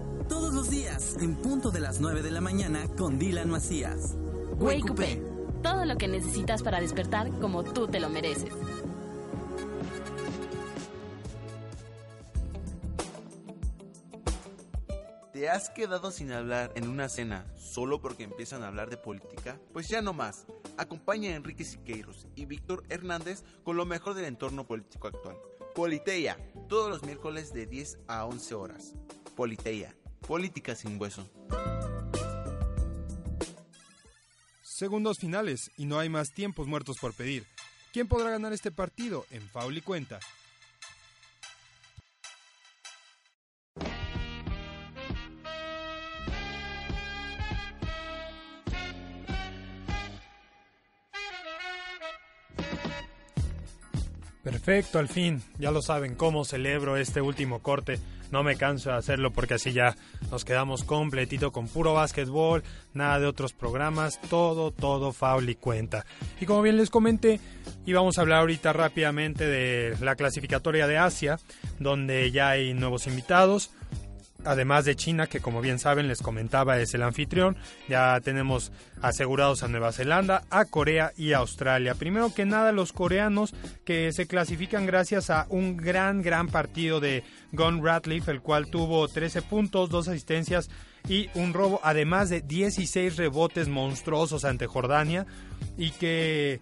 En 1.17 1.35
punto 1.35 1.71
de 1.71 1.79
las 1.79 1.99
9 1.99 2.21
de 2.21 2.31
la 2.31 2.41
mañana, 2.41 2.87
con 2.97 3.19
Dylan 3.19 3.49
Macías. 3.49 4.15
Wake 4.57 4.91
Up. 4.91 5.61
Todo 5.61 5.85
lo 5.85 5.97
que 5.97 6.07
necesitas 6.07 6.63
para 6.63 6.79
despertar 6.79 7.31
como 7.39 7.63
tú 7.63 7.87
te 7.87 7.99
lo 7.99 8.09
mereces. 8.09 8.53
¿Te 15.33 15.49
has 15.49 15.69
quedado 15.69 16.11
sin 16.11 16.31
hablar 16.31 16.71
en 16.75 16.87
una 16.87 17.09
cena 17.09 17.45
solo 17.57 17.99
porque 18.01 18.23
empiezan 18.23 18.63
a 18.63 18.67
hablar 18.67 18.89
de 18.89 18.97
política? 18.97 19.59
Pues 19.73 19.87
ya 19.87 20.01
no 20.01 20.13
más. 20.13 20.45
Acompaña 20.77 21.31
a 21.31 21.35
Enrique 21.35 21.65
Siqueiros 21.65 22.27
y 22.35 22.45
Víctor 22.45 22.83
Hernández 22.89 23.43
con 23.63 23.75
lo 23.75 23.85
mejor 23.85 24.13
del 24.13 24.25
entorno 24.25 24.65
político 24.65 25.07
actual. 25.07 25.35
Politeia, 25.75 26.37
todos 26.69 26.89
los 26.89 27.03
miércoles 27.03 27.51
de 27.51 27.65
10 27.65 27.97
a 28.07 28.25
11 28.25 28.55
horas. 28.55 28.93
Politeia, 29.35 29.95
política 30.23 30.75
sin 30.75 30.99
hueso. 30.99 31.29
Segundos 34.63 35.19
finales 35.19 35.71
y 35.77 35.85
no 35.85 35.99
hay 35.99 36.09
más 36.09 36.33
tiempos 36.33 36.67
muertos 36.67 36.97
por 36.99 37.13
pedir. 37.13 37.45
¿Quién 37.93 38.07
podrá 38.07 38.31
ganar 38.31 38.53
este 38.53 38.71
partido? 38.71 39.25
En 39.29 39.47
Faul 39.49 39.77
y 39.77 39.81
Cuenta. 39.81 40.19
Perfecto, 54.43 54.99
al 54.99 55.07
fin. 55.07 55.41
Ya 55.57 55.71
lo 55.71 55.81
saben 55.81 56.15
cómo 56.15 56.43
celebro 56.45 56.97
este 56.97 57.21
último 57.21 57.59
corte. 57.59 57.99
No 58.31 58.43
me 58.43 58.55
canso 58.55 58.89
de 58.89 58.97
hacerlo 58.97 59.31
porque 59.31 59.55
así 59.55 59.73
ya 59.73 59.95
nos 60.31 60.45
quedamos 60.45 60.83
completito 60.83 61.51
con 61.51 61.67
puro 61.67 61.93
básquetbol, 61.93 62.63
nada 62.93 63.19
de 63.19 63.27
otros 63.27 63.53
programas, 63.53 64.19
todo, 64.29 64.71
todo 64.71 65.13
faul 65.13 65.49
y 65.49 65.55
cuenta. 65.55 66.05
Y 66.39 66.45
como 66.45 66.61
bien 66.61 66.77
les 66.77 66.89
comenté, 66.89 67.39
íbamos 67.85 68.17
a 68.17 68.21
hablar 68.21 68.39
ahorita 68.39 68.73
rápidamente 68.73 69.45
de 69.45 69.95
la 70.01 70.15
clasificatoria 70.15 70.87
de 70.87 70.97
Asia, 70.97 71.39
donde 71.79 72.31
ya 72.31 72.49
hay 72.49 72.73
nuevos 72.73 73.07
invitados 73.07 73.71
además 74.45 74.85
de 74.85 74.95
China, 74.95 75.27
que 75.27 75.39
como 75.39 75.61
bien 75.61 75.79
saben 75.79 76.07
les 76.07 76.21
comentaba 76.21 76.79
es 76.79 76.93
el 76.93 77.03
anfitrión, 77.03 77.55
ya 77.87 78.19
tenemos 78.21 78.71
asegurados 79.01 79.63
a 79.63 79.67
Nueva 79.67 79.91
Zelanda, 79.91 80.43
a 80.49 80.65
Corea 80.65 81.11
y 81.17 81.33
a 81.33 81.39
Australia. 81.39 81.95
Primero 81.95 82.33
que 82.33 82.45
nada 82.45 82.71
los 82.71 82.93
coreanos 82.93 83.53
que 83.85 84.11
se 84.11 84.27
clasifican 84.27 84.85
gracias 84.85 85.29
a 85.29 85.45
un 85.49 85.77
gran, 85.77 86.21
gran 86.21 86.47
partido 86.47 86.99
de 86.99 87.23
Gon 87.51 87.83
Ratliff, 87.83 88.29
el 88.29 88.41
cual 88.41 88.67
tuvo 88.67 89.07
13 89.07 89.41
puntos, 89.43 89.89
dos 89.89 90.07
asistencias 90.07 90.69
y 91.07 91.29
un 91.35 91.53
robo, 91.53 91.79
además 91.83 92.29
de 92.29 92.41
16 92.41 93.17
rebotes 93.17 93.67
monstruosos 93.67 94.45
ante 94.45 94.67
Jordania 94.67 95.25
y 95.77 95.91
que 95.91 96.61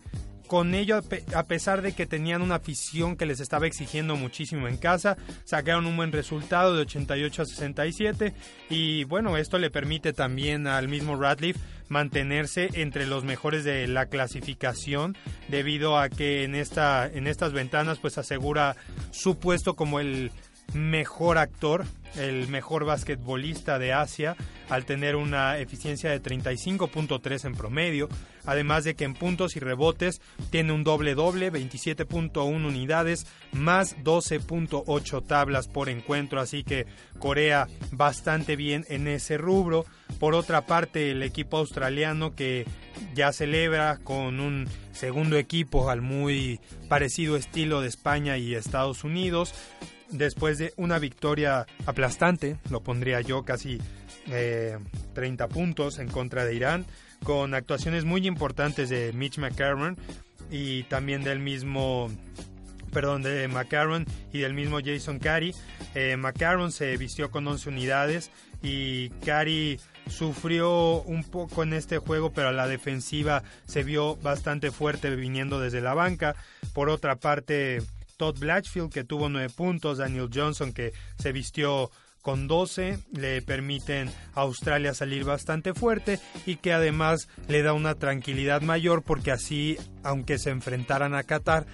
con 0.51 0.75
ello, 0.75 0.99
a 1.33 1.43
pesar 1.45 1.81
de 1.81 1.93
que 1.93 2.05
tenían 2.05 2.41
una 2.41 2.55
afición 2.55 3.15
que 3.15 3.25
les 3.25 3.39
estaba 3.39 3.67
exigiendo 3.67 4.17
muchísimo 4.17 4.67
en 4.67 4.75
casa, 4.75 5.15
sacaron 5.45 5.85
un 5.85 5.95
buen 5.95 6.11
resultado 6.11 6.75
de 6.75 6.81
88 6.81 7.43
a 7.43 7.45
67 7.45 8.33
y 8.69 9.05
bueno, 9.05 9.37
esto 9.37 9.59
le 9.59 9.69
permite 9.69 10.11
también 10.11 10.67
al 10.67 10.89
mismo 10.89 11.15
Radcliffe 11.15 11.61
mantenerse 11.87 12.69
entre 12.73 13.05
los 13.05 13.23
mejores 13.23 13.63
de 13.63 13.87
la 13.87 14.07
clasificación 14.07 15.15
debido 15.47 15.97
a 15.97 16.09
que 16.09 16.43
en 16.43 16.55
esta 16.55 17.07
en 17.07 17.27
estas 17.27 17.53
ventanas 17.53 17.99
pues 17.99 18.17
asegura 18.17 18.75
su 19.11 19.39
puesto 19.39 19.77
como 19.77 20.01
el 20.01 20.33
mejor 20.73 21.37
actor, 21.37 21.85
el 22.15 22.47
mejor 22.47 22.85
basquetbolista 22.85 23.79
de 23.79 23.93
Asia, 23.93 24.35
al 24.69 24.85
tener 24.85 25.15
una 25.15 25.57
eficiencia 25.57 26.09
de 26.09 26.21
35.3 26.21 27.45
en 27.45 27.55
promedio, 27.55 28.09
además 28.45 28.83
de 28.83 28.95
que 28.95 29.03
en 29.03 29.13
puntos 29.13 29.55
y 29.55 29.59
rebotes 29.59 30.21
tiene 30.49 30.71
un 30.71 30.83
doble 30.83 31.13
doble, 31.13 31.51
27.1 31.51 32.47
unidades, 32.65 33.27
más 33.51 33.97
12.8 33.97 35.25
tablas 35.25 35.67
por 35.67 35.89
encuentro, 35.89 36.39
así 36.39 36.63
que 36.63 36.85
Corea 37.19 37.67
bastante 37.91 38.55
bien 38.55 38.85
en 38.89 39.07
ese 39.07 39.37
rubro. 39.37 39.85
Por 40.19 40.35
otra 40.35 40.65
parte, 40.65 41.11
el 41.11 41.23
equipo 41.23 41.57
australiano 41.57 42.35
que 42.35 42.65
ya 43.13 43.33
celebra 43.33 43.97
con 43.97 44.39
un 44.39 44.67
segundo 44.93 45.37
equipo 45.37 45.89
al 45.89 46.01
muy 46.01 46.59
parecido 46.87 47.35
estilo 47.35 47.81
de 47.81 47.87
España 47.87 48.37
y 48.37 48.55
Estados 48.55 49.03
Unidos, 49.03 49.53
después 50.11 50.57
de 50.57 50.73
una 50.77 50.99
victoria 50.99 51.65
aplastante, 51.85 52.57
lo 52.69 52.81
pondría 52.81 53.21
yo 53.21 53.43
casi 53.43 53.79
30 54.25 55.43
eh, 55.43 55.47
puntos 55.47 55.99
en 55.99 56.09
contra 56.09 56.45
de 56.45 56.55
Irán, 56.55 56.85
con 57.23 57.53
actuaciones 57.53 58.05
muy 58.05 58.27
importantes 58.27 58.89
de 58.89 59.13
Mitch 59.13 59.37
McCarron 59.37 59.97
y 60.49 60.83
también 60.83 61.23
del 61.23 61.39
mismo 61.39 62.09
perdón, 62.91 63.21
de 63.23 63.47
McCarron 63.47 64.05
y 64.33 64.39
del 64.39 64.53
mismo 64.53 64.79
Jason 64.83 65.19
Carey. 65.19 65.55
Eh, 65.95 66.17
McCarron 66.17 66.71
se 66.71 66.95
vistió 66.97 67.31
con 67.31 67.47
11 67.47 67.69
unidades 67.69 68.31
y 68.61 69.09
Carey 69.25 69.79
sufrió 70.07 71.01
un 71.03 71.23
poco 71.23 71.63
en 71.63 71.73
este 71.73 71.97
juego, 71.97 72.31
pero 72.31 72.51
la 72.51 72.67
defensiva 72.67 73.43
se 73.65 73.83
vio 73.83 74.17
bastante 74.17 74.71
fuerte 74.71 75.15
viniendo 75.15 75.59
desde 75.59 75.81
la 75.81 75.93
banca. 75.93 76.35
Por 76.73 76.89
otra 76.89 77.15
parte, 77.15 77.81
Todd 78.21 78.37
Blatchfield 78.37 78.93
que 78.93 79.03
tuvo 79.03 79.29
9 79.29 79.49
puntos, 79.49 79.97
Daniel 79.97 80.29
Johnson 80.31 80.73
que 80.73 80.93
se 81.17 81.31
vistió 81.31 81.89
con 82.21 82.47
12 82.47 82.99
le 83.13 83.41
permiten 83.41 84.11
a 84.35 84.41
Australia 84.41 84.93
salir 84.93 85.23
bastante 85.23 85.73
fuerte 85.73 86.19
y 86.45 86.57
que 86.57 86.71
además 86.71 87.29
le 87.47 87.63
da 87.63 87.73
una 87.73 87.95
tranquilidad 87.95 88.61
mayor 88.61 89.01
porque 89.01 89.31
así, 89.31 89.75
aunque 90.03 90.37
se 90.37 90.51
enfrentaran 90.51 91.15
a 91.15 91.23
Qatar, 91.23 91.65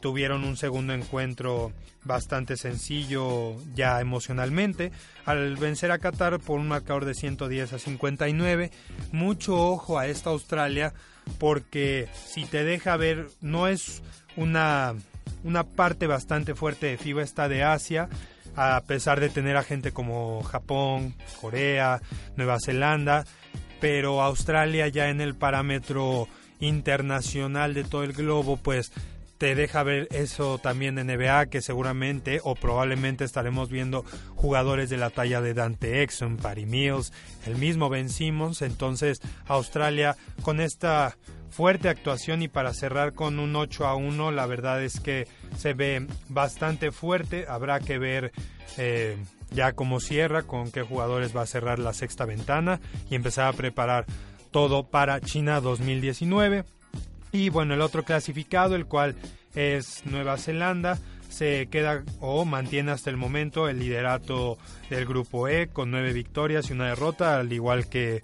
tuvieron 0.00 0.42
un 0.42 0.56
segundo 0.56 0.92
encuentro 0.92 1.72
bastante 2.02 2.56
sencillo 2.56 3.54
ya 3.76 4.00
emocionalmente 4.00 4.90
al 5.24 5.56
vencer 5.56 5.92
a 5.92 6.00
Qatar 6.00 6.40
por 6.40 6.58
un 6.58 6.66
marcador 6.66 7.04
de 7.04 7.14
110 7.14 7.74
a 7.74 7.78
59. 7.78 8.72
Mucho 9.12 9.54
ojo 9.54 10.00
a 10.00 10.08
esta 10.08 10.30
Australia 10.30 10.94
porque 11.38 12.08
si 12.26 12.44
te 12.44 12.64
deja 12.64 12.96
ver 12.96 13.28
no 13.40 13.68
es 13.68 14.02
una 14.34 14.96
una 15.44 15.64
parte 15.64 16.06
bastante 16.06 16.54
fuerte 16.54 16.86
de 16.86 16.98
FIBA 16.98 17.22
está 17.22 17.48
de 17.48 17.62
Asia, 17.62 18.08
a 18.56 18.80
pesar 18.86 19.20
de 19.20 19.28
tener 19.28 19.56
a 19.56 19.62
gente 19.62 19.92
como 19.92 20.42
Japón, 20.42 21.14
Corea, 21.40 22.00
Nueva 22.36 22.58
Zelanda, 22.64 23.24
pero 23.80 24.22
Australia 24.22 24.88
ya 24.88 25.08
en 25.08 25.20
el 25.20 25.34
parámetro 25.34 26.28
internacional 26.60 27.74
de 27.74 27.84
todo 27.84 28.04
el 28.04 28.12
globo, 28.12 28.56
pues 28.56 28.92
te 29.42 29.56
deja 29.56 29.82
ver 29.82 30.06
eso 30.12 30.58
también 30.58 30.94
de 30.94 31.02
NBA, 31.02 31.46
que 31.46 31.62
seguramente 31.62 32.40
o 32.44 32.54
probablemente 32.54 33.24
estaremos 33.24 33.70
viendo 33.70 34.04
jugadores 34.36 34.88
de 34.88 34.98
la 34.98 35.10
talla 35.10 35.40
de 35.40 35.52
Dante 35.52 36.04
Exxon, 36.04 36.36
Patty 36.36 36.64
Mills, 36.64 37.12
el 37.46 37.56
mismo 37.56 37.88
Ben 37.88 38.08
Simmons. 38.08 38.62
Entonces, 38.62 39.20
Australia 39.48 40.16
con 40.42 40.60
esta 40.60 41.16
fuerte 41.52 41.88
actuación 41.88 42.42
y 42.42 42.48
para 42.48 42.74
cerrar 42.74 43.12
con 43.12 43.38
un 43.38 43.54
8 43.54 43.86
a 43.86 43.94
1 43.94 44.32
la 44.32 44.46
verdad 44.46 44.82
es 44.82 44.98
que 44.98 45.28
se 45.56 45.74
ve 45.74 46.06
bastante 46.28 46.90
fuerte 46.90 47.46
habrá 47.48 47.78
que 47.78 47.98
ver 47.98 48.32
eh, 48.78 49.16
ya 49.54 49.72
como 49.72 50.00
cierra, 50.00 50.42
con 50.42 50.70
qué 50.70 50.82
jugadores 50.82 51.36
va 51.36 51.42
a 51.42 51.46
cerrar 51.46 51.78
la 51.78 51.92
sexta 51.92 52.24
ventana 52.24 52.80
y 53.10 53.14
empezar 53.14 53.46
a 53.46 53.52
preparar 53.52 54.06
todo 54.50 54.84
para 54.84 55.20
China 55.20 55.60
2019. 55.60 56.64
Y 57.32 57.48
bueno, 57.48 57.74
el 57.74 57.80
otro 57.80 58.02
clasificado, 58.02 58.74
el 58.74 58.86
cual 58.86 59.14
es 59.54 60.04
Nueva 60.04 60.36
Zelanda, 60.36 60.98
se 61.28 61.68
queda 61.70 62.02
o 62.20 62.44
mantiene 62.44 62.92
hasta 62.92 63.10
el 63.10 63.16
momento 63.16 63.68
el 63.68 63.78
liderato 63.78 64.58
del 64.90 65.06
grupo 65.06 65.48
E 65.48 65.68
con 65.68 65.90
nueve 65.90 66.12
victorias 66.12 66.68
y 66.68 66.74
una 66.74 66.88
derrota, 66.88 67.38
al 67.38 67.52
igual 67.52 67.88
que, 67.88 68.22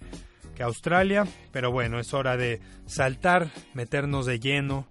Australia. 0.62 1.26
Pero 1.52 1.70
bueno, 1.70 1.98
es 1.98 2.14
hora 2.14 2.36
de 2.36 2.60
saltar, 2.86 3.48
meternos 3.74 4.26
de 4.26 4.40
lleno, 4.40 4.86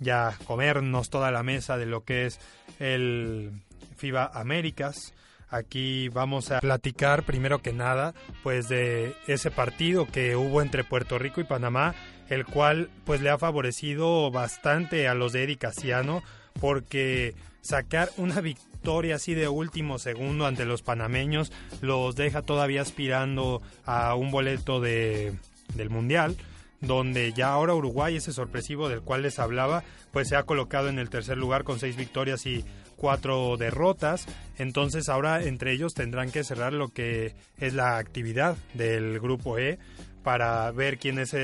ya 0.00 0.36
comernos 0.46 1.10
toda 1.10 1.30
la 1.30 1.42
mesa 1.42 1.76
de 1.76 1.86
lo 1.86 2.04
que 2.04 2.26
es 2.26 2.40
el 2.78 3.52
FIBA 3.96 4.30
Américas. 4.34 5.14
Aquí 5.48 6.08
vamos 6.08 6.50
a 6.50 6.60
platicar 6.60 7.22
primero 7.22 7.60
que 7.60 7.72
nada 7.72 8.12
pues 8.42 8.68
de 8.68 9.14
ese 9.28 9.50
partido 9.50 10.06
que 10.06 10.34
hubo 10.34 10.62
entre 10.62 10.82
Puerto 10.82 11.18
Rico 11.18 11.40
y 11.40 11.44
Panamá, 11.44 11.94
el 12.28 12.44
cual 12.44 12.90
pues 13.04 13.20
le 13.20 13.30
ha 13.30 13.38
favorecido 13.38 14.30
bastante 14.32 15.06
a 15.06 15.14
los 15.14 15.32
de 15.32 15.44
Eddie 15.44 15.58
Casiano 15.58 16.22
porque 16.60 17.34
sacar 17.60 18.10
una 18.16 18.40
victoria 18.40 18.73
así 19.14 19.34
de 19.34 19.48
último 19.48 19.98
segundo 19.98 20.46
ante 20.46 20.66
los 20.66 20.82
panameños 20.82 21.52
los 21.80 22.16
deja 22.16 22.42
todavía 22.42 22.82
aspirando 22.82 23.62
a 23.86 24.14
un 24.14 24.30
boleto 24.30 24.80
de, 24.80 25.32
del 25.74 25.88
Mundial 25.88 26.36
donde 26.80 27.32
ya 27.32 27.48
ahora 27.48 27.74
Uruguay, 27.74 28.16
ese 28.16 28.34
sorpresivo 28.34 28.90
del 28.90 29.00
cual 29.00 29.22
les 29.22 29.38
hablaba, 29.38 29.84
pues 30.12 30.28
se 30.28 30.36
ha 30.36 30.42
colocado 30.42 30.90
en 30.90 30.98
el 30.98 31.08
tercer 31.08 31.38
lugar 31.38 31.64
con 31.64 31.78
seis 31.78 31.96
victorias 31.96 32.44
y 32.44 32.62
cuatro 32.96 33.56
derrotas. 33.56 34.26
Entonces 34.58 35.08
ahora 35.08 35.42
entre 35.42 35.72
ellos 35.72 35.94
tendrán 35.94 36.30
que 36.30 36.44
cerrar 36.44 36.74
lo 36.74 36.88
que 36.88 37.34
es 37.58 37.72
la 37.72 37.96
actividad 37.96 38.54
del 38.74 39.18
grupo 39.18 39.58
E 39.58 39.78
para 40.22 40.70
ver 40.72 40.98
quién 40.98 41.18
es, 41.18 41.34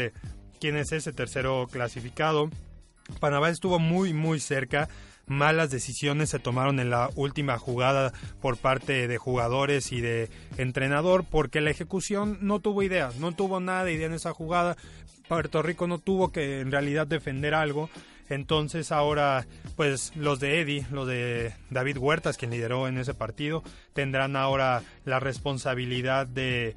quién 0.60 0.76
es 0.76 0.92
ese 0.92 1.14
tercero 1.14 1.68
clasificado. 1.72 2.50
Panamá 3.18 3.48
estuvo 3.48 3.78
muy 3.78 4.12
muy 4.12 4.40
cerca 4.40 4.90
malas 5.30 5.70
decisiones 5.70 6.28
se 6.30 6.40
tomaron 6.40 6.80
en 6.80 6.90
la 6.90 7.08
última 7.14 7.56
jugada 7.56 8.12
por 8.42 8.56
parte 8.56 9.06
de 9.06 9.16
jugadores 9.16 9.92
y 9.92 10.00
de 10.00 10.28
entrenador 10.58 11.24
porque 11.24 11.60
la 11.60 11.70
ejecución 11.70 12.38
no 12.40 12.58
tuvo 12.58 12.82
idea, 12.82 13.12
no 13.20 13.30
tuvo 13.32 13.60
nada 13.60 13.84
de 13.84 13.92
idea 13.92 14.08
en 14.08 14.14
esa 14.14 14.34
jugada. 14.34 14.76
Puerto 15.28 15.62
Rico 15.62 15.86
no 15.86 15.98
tuvo 15.98 16.32
que 16.32 16.60
en 16.60 16.72
realidad 16.72 17.06
defender 17.06 17.54
algo. 17.54 17.88
Entonces 18.28 18.90
ahora, 18.90 19.46
pues 19.76 20.12
los 20.16 20.40
de 20.40 20.60
Eddie, 20.60 20.86
los 20.90 21.06
de 21.06 21.54
David 21.70 21.98
Huertas, 21.98 22.36
quien 22.36 22.50
lideró 22.50 22.88
en 22.88 22.98
ese 22.98 23.14
partido, 23.14 23.62
tendrán 23.92 24.34
ahora 24.34 24.82
la 25.04 25.20
responsabilidad 25.20 26.26
de 26.26 26.74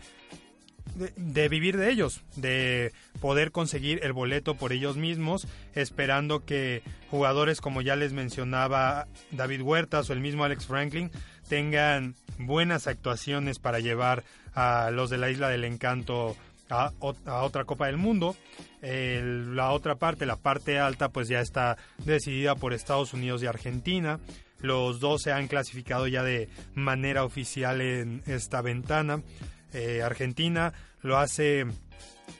de, 0.95 1.49
vivir 1.49 1.77
de 1.77 1.91
ellos, 1.91 2.21
de 2.35 2.91
poder 3.19 3.51
conseguir 3.51 3.99
el 4.03 4.13
boleto 4.13 4.55
por 4.55 4.73
ellos 4.73 4.97
mismos, 4.97 5.47
esperando 5.75 6.45
que 6.45 6.83
jugadores 7.09 7.61
como 7.61 7.81
ya 7.81 7.95
les 7.95 8.13
mencionaba 8.13 9.07
David 9.31 9.61
Huertas 9.61 10.09
o 10.09 10.13
el 10.13 10.19
mismo 10.19 10.43
Alex 10.43 10.65
Franklin 10.65 11.11
tengan 11.47 12.15
buenas 12.37 12.87
actuaciones 12.87 13.59
para 13.59 13.79
llevar 13.79 14.23
a 14.53 14.91
los 14.91 15.09
de 15.09 15.17
la 15.17 15.29
Isla 15.29 15.49
del 15.49 15.63
Encanto 15.63 16.35
a, 16.69 16.91
otra 16.99 17.65
Copa 17.65 17.87
del 17.87 17.97
Mundo. 17.97 18.35
la 18.81 19.71
otra 19.71 19.95
parte, 19.95 20.25
la 20.25 20.37
parte 20.37 20.79
alta, 20.79 21.09
pues 21.09 21.27
ya 21.27 21.41
está 21.41 21.77
decidida 21.99 22.55
por 22.55 22.73
Estados 22.73 23.13
Unidos 23.13 23.43
y 23.43 23.47
Argentina. 23.47 24.19
Los 24.59 25.01
dos 25.01 25.23
se 25.23 25.31
han 25.33 25.47
clasificado 25.47 26.07
ya 26.07 26.23
de 26.23 26.47
manera 26.73 27.25
oficial 27.25 27.81
en 27.81 28.23
esta 28.25 28.61
ventana. 28.61 29.21
Eh, 29.73 30.01
Argentina 30.03 30.73
lo 31.01 31.17
hace 31.17 31.65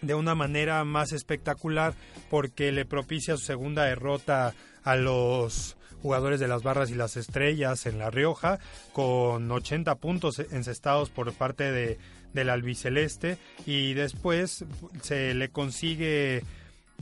de 0.02 0.16
una 0.16 0.36
manera 0.36 0.84
más 0.84 1.12
espectacular 1.12 1.94
porque 2.30 2.72
le 2.72 2.86
propicia 2.86 3.38
su 3.38 3.44
segunda 3.44 3.86
derrota 3.86 4.54
a 4.84 4.96
los 4.96 5.78
jugadores 6.02 6.40
de 6.40 6.48
las 6.48 6.64
barras 6.64 6.92
y 6.92 6.96
las 6.96 7.16
estrellas 7.16 7.86
en 7.86 7.98
La 7.98 8.10
Rioja 8.10 8.60
con 8.92 9.50
80 9.50 9.96
puntos 9.96 10.40
encestados 10.40 11.10
por 11.10 11.32
parte 11.34 11.72
de, 11.72 11.98
del 12.34 12.50
albiceleste 12.50 13.38
y 13.66 13.94
después 13.94 14.66
se 15.02 15.34
le 15.34 15.50
consigue 15.50 16.44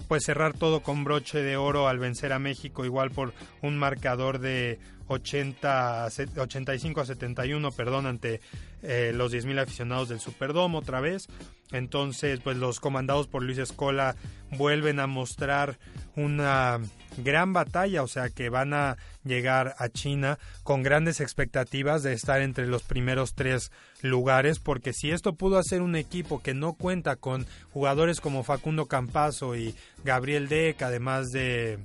pues 0.08 0.24
cerrar 0.24 0.54
todo 0.54 0.82
con 0.82 1.04
broche 1.04 1.42
de 1.42 1.58
oro 1.58 1.88
al 1.88 2.00
vencer 2.00 2.32
a 2.32 2.40
México 2.40 2.86
igual 2.86 3.12
por 3.12 3.34
un 3.62 3.78
marcador 3.78 4.40
de 4.40 4.80
80, 5.12 6.08
85 6.38 7.02
a 7.02 7.06
71, 7.06 7.72
perdón, 7.72 8.06
ante 8.06 8.42
eh, 8.82 9.12
los 9.14 9.34
10.000 9.34 9.62
aficionados 9.62 10.10
del 10.10 10.20
Superdome 10.20 10.78
otra 10.78 11.02
vez. 11.02 11.28
Entonces, 11.72 12.40
pues 12.42 12.58
los 12.58 12.80
comandados 12.80 13.28
por 13.28 13.44
Luis 13.44 13.58
Escola 13.58 14.16
vuelven 14.58 15.00
a 15.00 15.08
mostrar 15.08 15.80
una 16.16 16.80
gran 17.18 17.54
batalla, 17.54 18.04
o 18.04 18.08
sea 18.08 18.30
que 18.30 18.50
van 18.50 18.74
a 18.74 18.98
llegar 19.24 19.76
a 19.78 19.90
China 19.90 20.38
con 20.64 20.84
grandes 20.84 21.22
expectativas 21.22 22.04
de 22.04 22.14
estar 22.14 22.42
entre 22.42 22.68
los 22.68 22.84
primeros 22.84 23.36
tres 23.36 23.72
lugares, 24.02 24.60
porque 24.60 24.94
si 24.94 25.12
esto 25.12 25.34
pudo 25.34 25.58
hacer 25.58 25.82
un 25.82 25.96
equipo 25.96 26.42
que 26.42 26.54
no 26.54 26.74
cuenta 26.74 27.16
con 27.16 27.46
jugadores 27.72 28.20
como 28.20 28.44
Facundo 28.44 28.88
Campazo 28.88 29.56
y 29.56 29.76
Gabriel 30.04 30.50
Deck, 30.50 30.82
además 30.82 31.32
de 31.32 31.80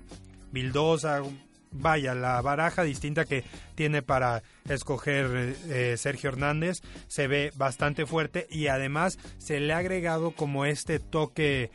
Vildosa, 0.50 1.22
vaya, 1.70 2.14
la 2.14 2.40
baraja 2.40 2.82
distinta 2.82 3.24
que 3.24 3.44
tiene 3.74 4.02
para 4.02 4.42
escoger 4.68 5.56
eh, 5.68 5.94
Sergio 5.96 6.30
Hernández 6.30 6.80
se 7.08 7.26
ve 7.26 7.52
bastante 7.56 8.06
fuerte 8.06 8.46
y 8.50 8.68
además 8.68 9.18
se 9.38 9.60
le 9.60 9.72
ha 9.72 9.78
agregado 9.78 10.32
como 10.32 10.64
este 10.64 10.98
toque 10.98 11.70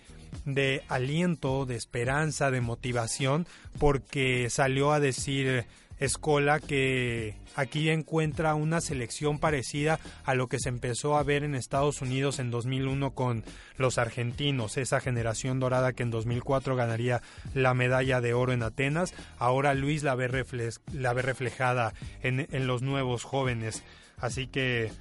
de 0.46 0.84
aliento, 0.88 1.66
de 1.66 1.76
esperanza, 1.76 2.52
de 2.52 2.62
motivación, 2.62 3.48
porque 3.80 4.50
salió 4.50 4.92
a 4.92 5.00
decir 5.00 5.66
Escola 6.02 6.60
que 6.60 7.36
aquí 7.56 7.90
encuentra 7.90 8.56
una 8.56 8.82
selección 8.82 9.38
parecida 9.38 10.00
a 10.26 10.34
lo 10.34 10.48
que 10.48 10.60
se 10.60 10.70
empezó 10.70 11.16
a 11.16 11.24
ver 11.24 11.44
en 11.44 11.54
Estados 11.54 12.02
Unidos 12.02 12.40
en 12.40 12.50
2001 12.50 13.12
con 13.12 13.44
los 13.78 14.00
argentinos, 14.00 14.78
esa 14.78 15.00
generación 15.00 15.60
dorada 15.60 15.94
que 15.94 16.02
en 16.02 16.10
2004 16.10 16.76
ganaría 16.76 17.22
la 17.54 17.76
medalla 17.76 18.20
de 18.20 18.34
oro 18.34 18.52
en 18.52 18.64
Atenas, 18.64 19.14
ahora 19.38 19.76
Luis 19.76 20.02
la 20.02 20.16
ve, 20.16 20.74
la 20.92 21.14
ve 21.14 21.22
reflejada 21.22 21.94
en, 22.24 22.48
en 22.52 22.66
los 22.66 22.82
nuevos 22.82 23.24
jóvenes. 23.24 23.84
Así 24.18 24.48
que 24.48 24.92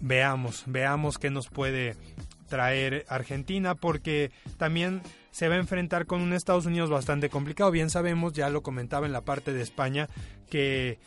veamos, 0.00 0.62
veamos 0.66 1.18
qué 1.18 1.30
nos 1.30 1.48
puede 1.48 1.96
traer 2.48 3.04
Argentina 3.08 3.74
porque 3.74 4.30
también 4.58 5.02
se 5.36 5.50
va 5.50 5.56
a 5.56 5.58
enfrentar 5.58 6.06
con 6.06 6.22
un 6.22 6.32
Estados 6.32 6.64
Unidos 6.64 6.88
bastante 6.88 7.28
complicado. 7.28 7.70
Bien 7.70 7.90
sabemos, 7.90 8.32
ya 8.32 8.48
lo 8.48 8.62
comentaba 8.62 9.04
en 9.04 9.12
la 9.12 9.20
parte 9.20 9.52
de 9.52 9.60
España, 9.60 10.08
que 10.48 10.98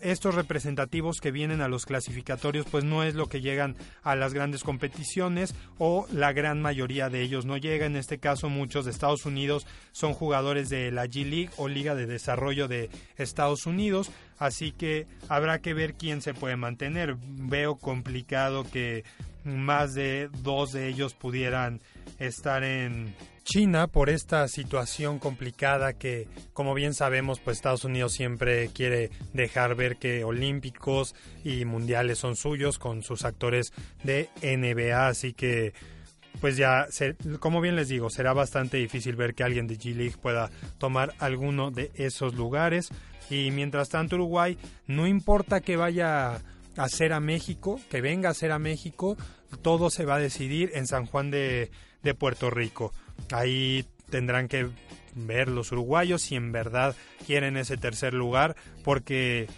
estos 0.00 0.34
representativos 0.34 1.20
que 1.20 1.30
vienen 1.30 1.60
a 1.60 1.68
los 1.68 1.84
clasificatorios 1.84 2.64
pues 2.70 2.82
no 2.82 3.02
es 3.02 3.14
lo 3.14 3.28
que 3.28 3.42
llegan 3.42 3.76
a 4.02 4.16
las 4.16 4.32
grandes 4.32 4.62
competiciones 4.62 5.54
o 5.76 6.06
la 6.10 6.32
gran 6.32 6.62
mayoría 6.62 7.10
de 7.10 7.20
ellos 7.20 7.44
no 7.44 7.58
llega. 7.58 7.84
En 7.84 7.96
este 7.96 8.16
caso 8.16 8.48
muchos 8.48 8.86
de 8.86 8.90
Estados 8.90 9.26
Unidos 9.26 9.66
son 9.92 10.14
jugadores 10.14 10.70
de 10.70 10.90
la 10.90 11.04
G 11.04 11.28
League 11.28 11.50
o 11.58 11.68
Liga 11.68 11.94
de 11.94 12.06
Desarrollo 12.06 12.68
de 12.68 12.88
Estados 13.18 13.66
Unidos. 13.66 14.10
Así 14.38 14.72
que 14.72 15.06
habrá 15.28 15.58
que 15.60 15.74
ver 15.74 15.92
quién 15.92 16.22
se 16.22 16.32
puede 16.32 16.56
mantener. 16.56 17.16
Veo 17.20 17.76
complicado 17.76 18.64
que 18.64 19.04
más 19.44 19.94
de 19.94 20.28
dos 20.42 20.72
de 20.72 20.88
ellos 20.88 21.14
pudieran 21.14 21.80
estar 22.18 22.64
en 22.64 23.14
China 23.44 23.86
por 23.86 24.08
esta 24.08 24.48
situación 24.48 25.18
complicada 25.18 25.92
que, 25.92 26.28
como 26.52 26.74
bien 26.74 26.94
sabemos, 26.94 27.40
pues 27.40 27.58
Estados 27.58 27.84
Unidos 27.84 28.12
siempre 28.12 28.68
quiere 28.68 29.10
dejar 29.32 29.74
ver 29.74 29.96
que 29.96 30.24
olímpicos 30.24 31.14
y 31.44 31.64
mundiales 31.64 32.18
son 32.18 32.36
suyos 32.36 32.78
con 32.78 33.02
sus 33.02 33.24
actores 33.24 33.72
de 34.02 34.30
NBA, 34.42 35.06
así 35.06 35.34
que 35.34 35.74
pues 36.40 36.56
ya, 36.56 36.86
como 37.38 37.60
bien 37.60 37.76
les 37.76 37.88
digo, 37.88 38.10
será 38.10 38.32
bastante 38.32 38.76
difícil 38.76 39.16
ver 39.16 39.34
que 39.34 39.44
alguien 39.44 39.66
de 39.66 39.78
G-League 39.78 40.16
pueda 40.20 40.50
tomar 40.78 41.14
alguno 41.18 41.70
de 41.70 41.90
esos 41.94 42.34
lugares. 42.34 42.90
Y 43.30 43.50
mientras 43.50 43.88
tanto 43.88 44.16
Uruguay, 44.16 44.58
no 44.86 45.06
importa 45.06 45.60
que 45.60 45.76
vaya 45.76 46.42
a 46.76 46.88
ser 46.88 47.12
a 47.12 47.20
México, 47.20 47.80
que 47.90 48.00
venga 48.00 48.30
a 48.30 48.34
ser 48.34 48.52
a 48.52 48.58
México, 48.58 49.16
todo 49.62 49.90
se 49.90 50.04
va 50.04 50.16
a 50.16 50.20
decidir 50.20 50.70
en 50.74 50.86
San 50.86 51.06
Juan 51.06 51.30
de, 51.30 51.70
de 52.02 52.14
Puerto 52.14 52.50
Rico. 52.50 52.92
Ahí 53.30 53.84
tendrán 54.10 54.48
que 54.48 54.68
ver 55.14 55.48
los 55.48 55.72
uruguayos 55.72 56.22
si 56.22 56.34
en 56.34 56.52
verdad 56.52 56.94
quieren 57.26 57.56
ese 57.56 57.76
tercer 57.76 58.14
lugar, 58.14 58.56
porque 58.82 59.48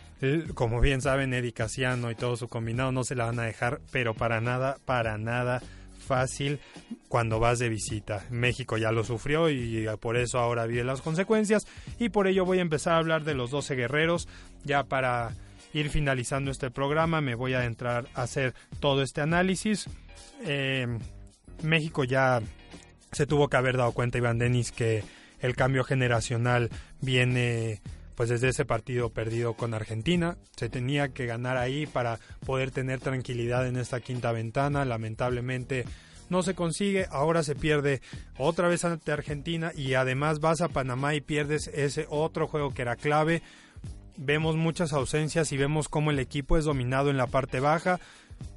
como 0.55 0.81
bien 0.81 1.03
saben, 1.03 1.35
Eddie 1.35 1.53
Casiano 1.53 2.11
y 2.11 2.15
todo 2.15 2.37
su 2.37 2.49
combinado 2.49 2.93
no 2.93 3.05
se 3.05 3.15
la 3.15 3.27
van 3.27 3.39
a 3.39 3.45
dejar, 3.45 3.81
pero 3.91 4.15
para 4.15 4.41
nada, 4.41 4.79
para 4.85 5.19
nada 5.19 5.63
fácil 5.99 6.61
cuando 7.09 7.39
vas 7.41 7.59
de 7.59 7.69
visita. 7.69 8.25
México 8.31 8.79
ya 8.79 8.93
lo 8.93 9.05
sufrió 9.05 9.51
y 9.51 9.87
por 10.01 10.17
eso 10.17 10.39
ahora 10.39 10.67
vive 10.67 10.85
las 10.85 11.03
consecuencias 11.03 11.67
y 11.99 12.09
por 12.09 12.29
ello 12.29 12.45
voy 12.45 12.59
a 12.59 12.63
empezar 12.63 12.95
a 12.95 12.99
hablar 12.99 13.25
de 13.25 13.35
los 13.35 13.51
12 13.51 13.75
guerreros 13.75 14.29
ya 14.65 14.85
para 14.85 15.35
ir 15.77 15.91
finalizando 15.91 16.51
este 16.51 16.71
programa, 16.71 17.21
me 17.21 17.35
voy 17.35 17.53
a 17.55 17.65
entrar 17.65 18.09
a 18.15 18.23
hacer 18.23 18.55
todo 18.81 19.03
este 19.03 19.21
análisis. 19.21 19.89
Eh, 20.45 20.87
México 21.63 22.05
ya 22.05 22.41
se 23.13 23.27
tuvo 23.27 23.49
que 23.49 23.59
haber 23.59 23.77
dado 23.77 23.93
cuenta, 23.93 24.19
Iván 24.19 24.39
Denis, 24.39 24.73
que 24.73 25.05
el 25.41 25.55
cambio 25.55 25.85
generacional 25.85 26.71
viene 27.01 27.83
pues 28.15 28.31
desde 28.31 28.49
ese 28.49 28.65
partido 28.65 29.11
perdido 29.11 29.55
con 29.55 29.75
Argentina. 29.75 30.39
Se 30.57 30.71
tenía 30.71 31.11
que 31.11 31.27
ganar 31.27 31.59
ahí 31.59 31.87
para 31.87 32.19
poder 32.47 32.71
tener 32.71 33.01
tranquilidad 33.01 33.67
en 33.67 33.77
esta 33.77 34.01
quinta 34.01 34.33
ventana. 34.33 34.87
Lamentablemente 34.87 35.85
no 36.31 36.43
se 36.43 36.55
consigue, 36.55 37.07
ahora 37.11 37.43
se 37.43 37.55
pierde 37.55 38.01
otra 38.39 38.69
vez 38.69 38.87
ante 38.87 39.13
Argentina 39.13 39.73
y 39.77 39.93
además 39.93 40.41
vas 40.41 40.63
a 40.63 40.69
Panamá 40.69 41.15
y 41.15 41.21
pierdes 41.21 41.69
ese 41.69 42.07
otro 42.09 42.49
juego 42.49 42.73
que 42.73 42.83
era 42.83 42.97
clave. 42.97 43.43
Vemos 44.19 44.57
muchas 44.57 44.93
ausencias 44.93 45.53
y 45.53 45.57
vemos 45.57 45.89
cómo 45.89 46.11
el 46.11 46.19
equipo 46.19 46.57
es 46.57 46.65
dominado 46.65 47.11
en 47.11 47.17
la 47.17 47.27
parte 47.27 47.61
baja. 47.61 48.01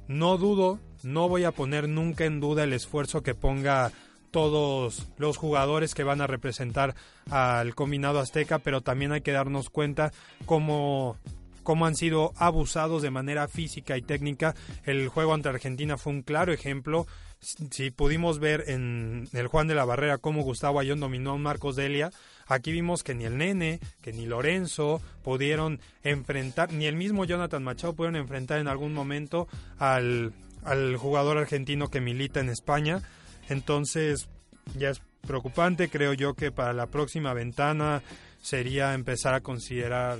No 0.08 0.38
dudo, 0.38 0.78
no 1.02 1.28
voy 1.28 1.44
a 1.44 1.52
poner 1.52 1.88
nunca 1.88 2.24
en 2.24 2.40
duda 2.40 2.64
el 2.64 2.72
esfuerzo 2.72 3.22
que 3.22 3.34
ponga 3.34 3.92
todos 4.30 5.08
los 5.18 5.36
jugadores 5.36 5.94
que 5.94 6.04
van 6.04 6.20
a 6.20 6.26
representar 6.26 6.94
al 7.30 7.74
combinado 7.74 8.20
azteca, 8.20 8.58
pero 8.58 8.80
también 8.80 9.12
hay 9.12 9.20
que 9.20 9.32
darnos 9.32 9.70
cuenta 9.70 10.12
cómo, 10.46 11.16
cómo 11.62 11.86
han 11.86 11.96
sido 11.96 12.32
abusados 12.36 13.02
de 13.02 13.10
manera 13.10 13.48
física 13.48 13.96
y 13.96 14.02
técnica. 14.02 14.54
El 14.84 15.08
juego 15.08 15.34
ante 15.34 15.48
Argentina 15.48 15.96
fue 15.96 16.12
un 16.12 16.22
claro 16.22 16.52
ejemplo. 16.52 17.06
Si 17.40 17.90
pudimos 17.90 18.38
ver 18.38 18.64
en 18.68 19.28
el 19.32 19.46
Juan 19.46 19.66
de 19.66 19.74
la 19.74 19.84
Barrera 19.84 20.18
cómo 20.18 20.42
Gustavo 20.42 20.80
Ayón 20.80 21.00
dominó 21.00 21.32
a 21.32 21.38
Marcos 21.38 21.76
Delia, 21.76 22.10
aquí 22.50 22.72
vimos 22.72 23.02
que 23.02 23.14
ni 23.14 23.24
el 23.24 23.38
Nene, 23.38 23.80
que 24.02 24.12
ni 24.12 24.26
Lorenzo 24.26 25.00
pudieron 25.22 25.80
enfrentar, 26.02 26.72
ni 26.72 26.86
el 26.86 26.96
mismo 26.96 27.24
Jonathan 27.24 27.62
Machado 27.62 27.94
pudieron 27.94 28.16
enfrentar 28.16 28.58
en 28.58 28.68
algún 28.68 28.92
momento 28.92 29.48
al, 29.78 30.32
al 30.64 30.96
jugador 30.96 31.38
argentino 31.38 31.88
que 31.88 32.00
milita 32.00 32.40
en 32.40 32.50
España. 32.50 33.02
Entonces, 33.48 34.28
ya 34.76 34.90
es 34.90 35.00
preocupante. 35.26 35.88
Creo 35.88 36.12
yo 36.12 36.34
que 36.34 36.52
para 36.52 36.72
la 36.72 36.86
próxima 36.86 37.32
ventana 37.34 38.02
sería 38.42 38.94
empezar 38.94 39.34
a 39.34 39.40
considerar 39.40 40.18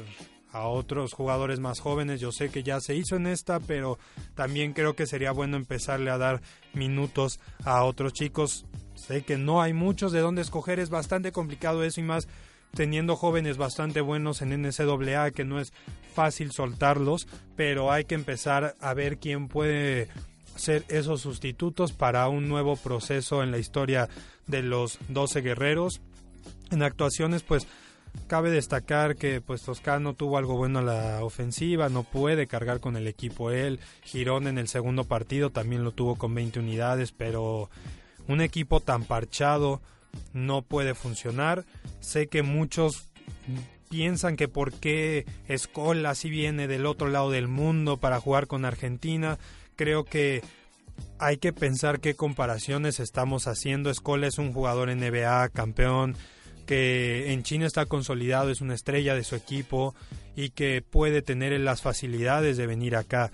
a 0.52 0.66
otros 0.66 1.12
jugadores 1.12 1.60
más 1.60 1.80
jóvenes. 1.80 2.20
Yo 2.20 2.32
sé 2.32 2.50
que 2.50 2.62
ya 2.62 2.80
se 2.80 2.94
hizo 2.94 3.16
en 3.16 3.26
esta, 3.26 3.60
pero 3.60 3.98
también 4.34 4.72
creo 4.72 4.94
que 4.94 5.06
sería 5.06 5.32
bueno 5.32 5.56
empezarle 5.56 6.10
a 6.10 6.18
dar 6.18 6.40
minutos 6.72 7.40
a 7.64 7.84
otros 7.84 8.12
chicos. 8.12 8.66
Sé 9.00 9.22
que 9.22 9.38
no 9.38 9.62
hay 9.62 9.72
muchos 9.72 10.12
de 10.12 10.20
dónde 10.20 10.42
escoger, 10.42 10.78
es 10.78 10.90
bastante 10.90 11.32
complicado 11.32 11.82
eso 11.82 12.00
y 12.00 12.04
más 12.04 12.28
teniendo 12.74 13.16
jóvenes 13.16 13.56
bastante 13.56 14.00
buenos 14.00 14.42
en 14.42 14.62
NCAA 14.62 15.30
que 15.32 15.44
no 15.44 15.58
es 15.58 15.72
fácil 16.14 16.52
soltarlos, 16.52 17.26
pero 17.56 17.90
hay 17.90 18.04
que 18.04 18.14
empezar 18.14 18.76
a 18.80 18.94
ver 18.94 19.18
quién 19.18 19.48
puede 19.48 20.08
ser 20.54 20.84
esos 20.88 21.22
sustitutos 21.22 21.92
para 21.92 22.28
un 22.28 22.48
nuevo 22.48 22.76
proceso 22.76 23.42
en 23.42 23.50
la 23.50 23.58
historia 23.58 24.08
de 24.46 24.62
los 24.62 24.98
12 25.08 25.40
guerreros. 25.40 26.00
En 26.70 26.82
actuaciones, 26.82 27.42
pues 27.42 27.66
cabe 28.26 28.50
destacar 28.50 29.16
que 29.16 29.40
pues 29.40 29.62
Toscano 29.62 30.14
tuvo 30.14 30.36
algo 30.36 30.56
bueno 30.56 30.80
a 30.80 30.82
la 30.82 31.24
ofensiva, 31.24 31.88
no 31.88 32.02
puede 32.02 32.46
cargar 32.46 32.80
con 32.80 32.96
el 32.96 33.06
equipo 33.06 33.50
él. 33.50 33.80
Girón 34.02 34.46
en 34.46 34.58
el 34.58 34.68
segundo 34.68 35.04
partido 35.04 35.50
también 35.50 35.84
lo 35.84 35.92
tuvo 35.92 36.16
con 36.16 36.34
20 36.34 36.60
unidades, 36.60 37.12
pero 37.12 37.70
un 38.30 38.40
equipo 38.40 38.80
tan 38.80 39.04
parchado 39.04 39.80
no 40.32 40.62
puede 40.62 40.94
funcionar. 40.94 41.64
Sé 42.00 42.28
que 42.28 42.42
muchos 42.42 43.10
piensan 43.88 44.36
que 44.36 44.48
por 44.48 44.72
qué 44.72 45.26
Escola 45.48 46.14
si 46.14 46.30
viene 46.30 46.68
del 46.68 46.86
otro 46.86 47.08
lado 47.08 47.30
del 47.30 47.48
mundo 47.48 47.96
para 47.96 48.20
jugar 48.20 48.46
con 48.46 48.64
Argentina 48.64 49.38
creo 49.80 50.04
que 50.04 50.42
hay 51.18 51.38
que 51.38 51.54
pensar 51.54 52.00
qué 52.00 52.14
comparaciones 52.14 53.00
estamos 53.00 53.46
haciendo. 53.46 53.88
Escola 53.88 54.26
es 54.26 54.36
un 54.36 54.52
jugador 54.52 54.94
NBA, 54.94 55.48
campeón, 55.48 56.16
que 56.66 57.32
en 57.32 57.42
China 57.42 57.66
está 57.66 57.86
consolidado, 57.86 58.50
es 58.50 58.60
una 58.60 58.74
estrella 58.74 59.14
de 59.14 59.24
su 59.24 59.36
equipo 59.36 59.94
y 60.36 60.50
que 60.50 60.82
puede 60.82 61.22
tener 61.22 61.58
las 61.60 61.80
facilidades 61.80 62.58
de 62.58 62.66
venir 62.66 62.94
acá. 62.94 63.32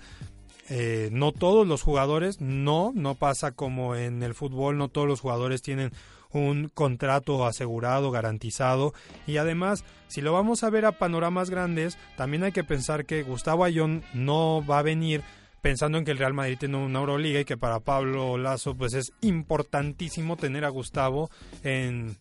Eh, 0.69 1.09
no 1.11 1.31
todos 1.31 1.65
los 1.65 1.81
jugadores, 1.81 2.41
no, 2.41 2.91
no 2.93 3.15
pasa 3.15 3.51
como 3.51 3.95
en 3.95 4.21
el 4.21 4.33
fútbol, 4.33 4.77
no 4.77 4.89
todos 4.89 5.07
los 5.07 5.21
jugadores 5.21 5.61
tienen 5.61 5.91
un 6.31 6.69
contrato 6.73 7.45
asegurado, 7.45 8.11
garantizado. 8.11 8.93
Y 9.25 9.37
además, 9.37 9.85
si 10.07 10.21
lo 10.21 10.33
vamos 10.33 10.63
a 10.63 10.69
ver 10.69 10.85
a 10.85 10.91
panoramas 10.93 11.49
grandes, 11.49 11.97
también 12.17 12.43
hay 12.43 12.51
que 12.51 12.63
pensar 12.63 13.05
que 13.05 13.23
Gustavo 13.23 13.63
Ayón 13.63 14.03
no 14.13 14.63
va 14.65 14.79
a 14.79 14.83
venir 14.83 15.23
pensando 15.61 15.97
en 15.97 16.05
que 16.05 16.11
el 16.11 16.17
Real 16.17 16.33
Madrid 16.33 16.57
tiene 16.59 16.77
una 16.77 16.99
Euroliga 16.99 17.39
y 17.39 17.45
que 17.45 17.57
para 17.57 17.79
Pablo 17.79 18.37
Lazo 18.37 18.75
pues 18.75 18.93
es 18.93 19.11
importantísimo 19.21 20.37
tener 20.37 20.63
a 20.65 20.69
Gustavo 20.69 21.29
en, 21.63 22.15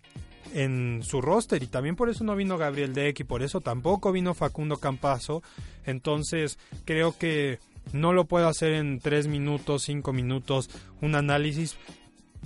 en 0.54 1.02
su 1.02 1.20
roster 1.20 1.62
y 1.62 1.66
también 1.66 1.96
por 1.96 2.08
eso 2.08 2.24
no 2.24 2.34
vino 2.34 2.58
Gabriel 2.58 2.94
Deck 2.94 3.20
y 3.20 3.24
por 3.24 3.42
eso 3.42 3.60
tampoco 3.60 4.10
vino 4.10 4.34
Facundo 4.34 4.78
Campazo. 4.78 5.42
Entonces 5.84 6.58
creo 6.84 7.16
que 7.16 7.58
no 7.92 8.12
lo 8.12 8.26
puedo 8.26 8.48
hacer 8.48 8.72
en 8.72 9.00
tres 9.00 9.26
minutos, 9.28 9.82
cinco 9.84 10.12
minutos 10.12 10.70
un 11.00 11.14
análisis, 11.14 11.76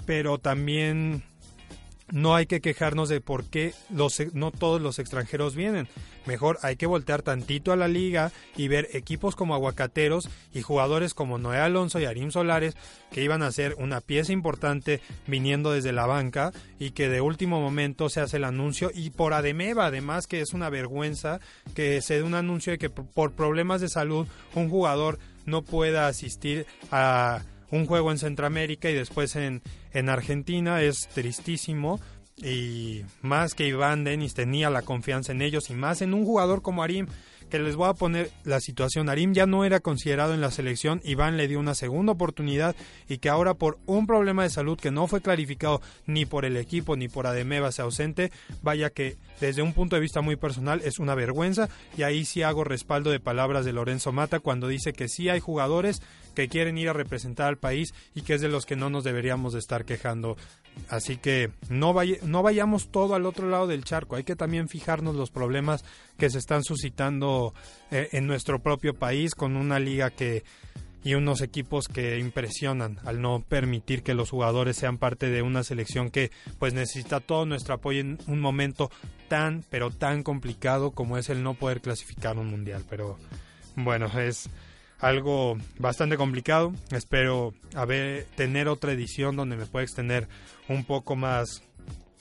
pero 0.07 0.39
también 0.39 1.23
no 2.13 2.35
hay 2.35 2.47
que 2.47 2.61
quejarnos 2.61 3.09
de 3.09 3.21
por 3.21 3.45
qué 3.45 3.75
los, 3.91 4.21
no 4.35 4.51
todos 4.51 4.81
los 4.81 4.99
extranjeros 4.99 5.55
vienen. 5.55 5.89
Mejor 6.27 6.59
hay 6.63 6.77
que 6.77 6.87
voltear 6.87 7.23
tantito 7.23 7.73
a 7.73 7.77
la 7.77 7.89
liga 7.89 8.31
y 8.57 8.69
ver 8.69 8.89
equipos 8.93 9.35
como 9.37 9.55
Aguacateros 9.55 10.29
y 10.53 10.61
jugadores 10.63 11.15
como 11.15 11.39
Noé 11.39 11.59
Alonso 11.59 11.99
y 11.99 12.05
Arim 12.05 12.31
Solares 12.31 12.77
que 13.11 13.25
iban 13.25 13.43
a 13.43 13.53
ser 13.53 13.75
una 13.79 14.01
pieza 14.01 14.33
importante 14.33 15.01
viniendo 15.27 15.73
desde 15.73 15.93
la 15.93 16.07
banca 16.07 16.53
y 16.79 16.91
que 16.91 17.09
de 17.09 17.21
último 17.21 17.61
momento 17.61 18.09
se 18.09 18.21
hace 18.21 18.37
el 18.37 18.45
anuncio 18.45 18.91
y 18.95 19.11
por 19.11 19.33
Ademeva 19.33 19.87
además 19.87 20.27
que 20.27 20.41
es 20.41 20.53
una 20.53 20.69
vergüenza 20.69 21.41
que 21.75 22.03
se 22.03 22.15
dé 22.15 22.23
un 22.23 22.35
anuncio 22.35 22.73
de 22.73 22.79
que 22.79 22.91
por 22.91 23.33
problemas 23.33 23.81
de 23.81 23.89
salud 23.89 24.27
un 24.55 24.69
jugador 24.69 25.19
no 25.47 25.63
pueda 25.63 26.07
asistir 26.07 26.67
a 26.93 27.43
un 27.71 27.87
juego 27.87 28.11
en 28.11 28.19
Centroamérica 28.19 28.91
y 28.91 28.95
después 28.95 29.37
en, 29.37 29.63
en 29.93 30.09
Argentina 30.09 30.83
es 30.83 31.09
tristísimo. 31.09 32.01
Y 32.37 33.03
más 33.21 33.55
que 33.55 33.67
Iván 33.67 34.05
Denis 34.05 34.33
tenía 34.33 34.71
la 34.71 34.83
confianza 34.83 35.33
en 35.33 35.43
ellos 35.43 35.69
y 35.69 35.75
más 35.75 36.01
en 36.01 36.15
un 36.15 36.25
jugador 36.25 36.63
como 36.63 36.83
Arim 36.83 37.07
que 37.51 37.59
les 37.59 37.77
voy 37.77 37.89
a 37.89 37.95
poner 37.95 38.31
la 38.45 38.61
situación. 38.61 39.09
Arim 39.09 39.35
ya 39.35 39.45
no 39.45 39.65
era 39.65 39.81
considerado 39.81 40.33
en 40.33 40.41
la 40.41 40.51
selección, 40.51 41.03
Iván 41.05 41.37
le 41.37 41.49
dio 41.49 41.61
una 41.61 41.75
segunda 41.75 42.13
oportunidad 42.13 42.75
y 43.09 43.19
que 43.19 43.29
ahora 43.29 43.55
por 43.55 43.79
un 43.87 44.07
problema 44.07 44.45
de 44.45 44.51
salud 44.51 44.79
que 44.79 44.91
no 44.91 45.07
fue 45.07 45.21
clarificado 45.21 45.83
ni 46.07 46.25
por 46.25 46.45
el 46.45 46.57
equipo 46.57 46.97
ni 46.97 47.09
por 47.09 47.27
Ademeva 47.27 47.73
se 47.73 47.83
ausente, 47.83 48.33
vaya 48.63 48.91
que 48.91 49.19
desde 49.41 49.63
un 49.63 49.75
punto 49.75 49.97
de 49.97 50.03
vista 50.03 50.21
muy 50.23 50.37
personal 50.37 50.81
es 50.85 50.99
una 50.99 51.15
vergüenza 51.15 51.69
y 51.97 52.03
ahí 52.03 52.25
sí 52.25 52.43
hago 52.43 52.65
respaldo 52.65 53.11
de 53.11 53.21
palabras 53.21 53.65
de 53.65 53.73
Lorenzo 53.73 54.13
Mata 54.13 54.41
cuando 54.41 54.69
dice 54.69 54.93
que 54.93 55.09
sí 55.09 55.29
hay 55.29 55.41
jugadores 55.41 56.01
que 56.35 56.49
quieren 56.49 56.79
ir 56.79 56.89
a 56.89 56.93
representar 56.93 57.49
al 57.49 57.59
país 57.59 57.93
y 58.15 58.23
que 58.23 58.35
es 58.35 58.41
de 58.41 58.49
los 58.49 58.67
que 58.67 58.77
no 58.77 58.91
nos 58.91 59.05
deberíamos 59.05 59.53
de 59.53 59.59
estar 59.59 59.85
quejando. 59.85 60.37
Así 60.89 61.17
que 61.17 61.51
no, 61.69 61.95
no 62.23 62.43
vayamos 62.43 62.89
todo 62.89 63.15
al 63.15 63.27
otro 63.27 63.49
lado 63.49 63.67
del 63.67 63.85
charco, 63.85 64.17
hay 64.17 64.25
que 64.25 64.37
también 64.37 64.69
fijarnos 64.69 65.15
los 65.15 65.31
problemas 65.31 65.85
que 66.19 66.31
se 66.31 66.39
están 66.39 66.65
suscitando 66.65 67.55
eh, 67.91 68.09
en 68.13 68.27
nuestro 68.27 68.61
propio 68.61 68.95
país 68.95 69.35
con 69.35 69.57
una 69.57 69.79
liga 69.79 70.11
que 70.11 70.45
y 71.03 71.15
unos 71.15 71.41
equipos 71.41 71.89
que 71.89 72.19
impresionan 72.19 72.99
al 73.05 73.23
no 73.23 73.43
permitir 73.49 74.03
que 74.03 74.15
los 74.15 74.31
jugadores 74.31 74.77
sean 74.77 74.99
parte 74.99 75.31
de 75.31 75.43
una 75.43 75.63
selección 75.63 76.11
que 76.11 76.31
pues 76.59 76.75
necesita 76.75 77.21
todo 77.21 77.47
nuestro 77.47 77.75
apoyo 77.75 78.01
en 78.01 78.19
un 78.27 78.41
momento 78.41 78.91
tan 79.29 79.65
pero 79.71 79.91
tan 79.91 80.23
complicado 80.23 80.91
como 80.91 81.17
es 81.17 81.31
el 81.31 81.43
no 81.43 81.55
poder 81.55 81.81
clasificar 81.81 82.39
un 82.39 82.49
mundial. 82.49 82.85
Pero 82.89 83.19
bueno 83.77 84.07
es 84.21 84.51
algo 85.01 85.57
bastante 85.79 86.17
complicado. 86.17 86.73
Espero 86.91 87.55
haber, 87.75 88.25
tener 88.37 88.69
otra 88.69 88.93
edición 88.93 89.37
donde 89.37 89.57
me 89.57 89.67
pueda 89.67 89.85
extender 89.85 90.29
un 90.69 90.85
poco 90.85 91.17
más 91.17 91.63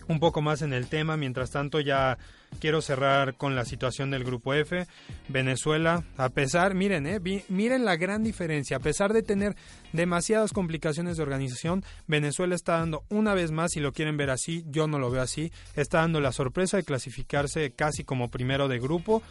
un 0.07 0.19
poco 0.19 0.41
más 0.41 0.63
en 0.63 0.73
el 0.73 0.87
tema. 0.87 1.17
Mientras 1.17 1.51
tanto, 1.51 1.79
ya 1.79 2.17
quiero 2.59 2.81
cerrar 2.81 3.35
con 3.35 3.55
la 3.55 3.63
situación 3.63 4.09
del 4.09 4.23
grupo 4.23 4.55
F. 4.55 4.87
Venezuela, 5.27 6.03
a 6.17 6.29
pesar, 6.29 6.73
miren, 6.73 7.05
eh, 7.05 7.19
miren 7.47 7.85
la 7.85 7.95
gran 7.95 8.23
diferencia. 8.23 8.77
A 8.77 8.79
pesar 8.79 9.13
de 9.13 9.21
tener 9.21 9.55
demasiadas 9.93 10.51
complicaciones 10.51 11.17
de 11.17 11.23
organización, 11.23 11.83
Venezuela 12.07 12.55
está 12.55 12.79
dando 12.79 13.03
una 13.09 13.35
vez 13.35 13.51
más, 13.51 13.71
si 13.71 13.79
lo 13.79 13.93
quieren 13.93 14.17
ver 14.17 14.31
así, 14.31 14.65
yo 14.67 14.87
no 14.87 14.97
lo 14.97 15.11
veo 15.11 15.21
así, 15.21 15.51
está 15.75 15.99
dando 15.99 16.19
la 16.21 16.31
sorpresa 16.31 16.77
de 16.77 16.83
clasificarse 16.83 17.71
casi 17.71 18.03
como 18.03 18.29
primero 18.29 18.67
de 18.67 18.79
grupo 18.79 19.21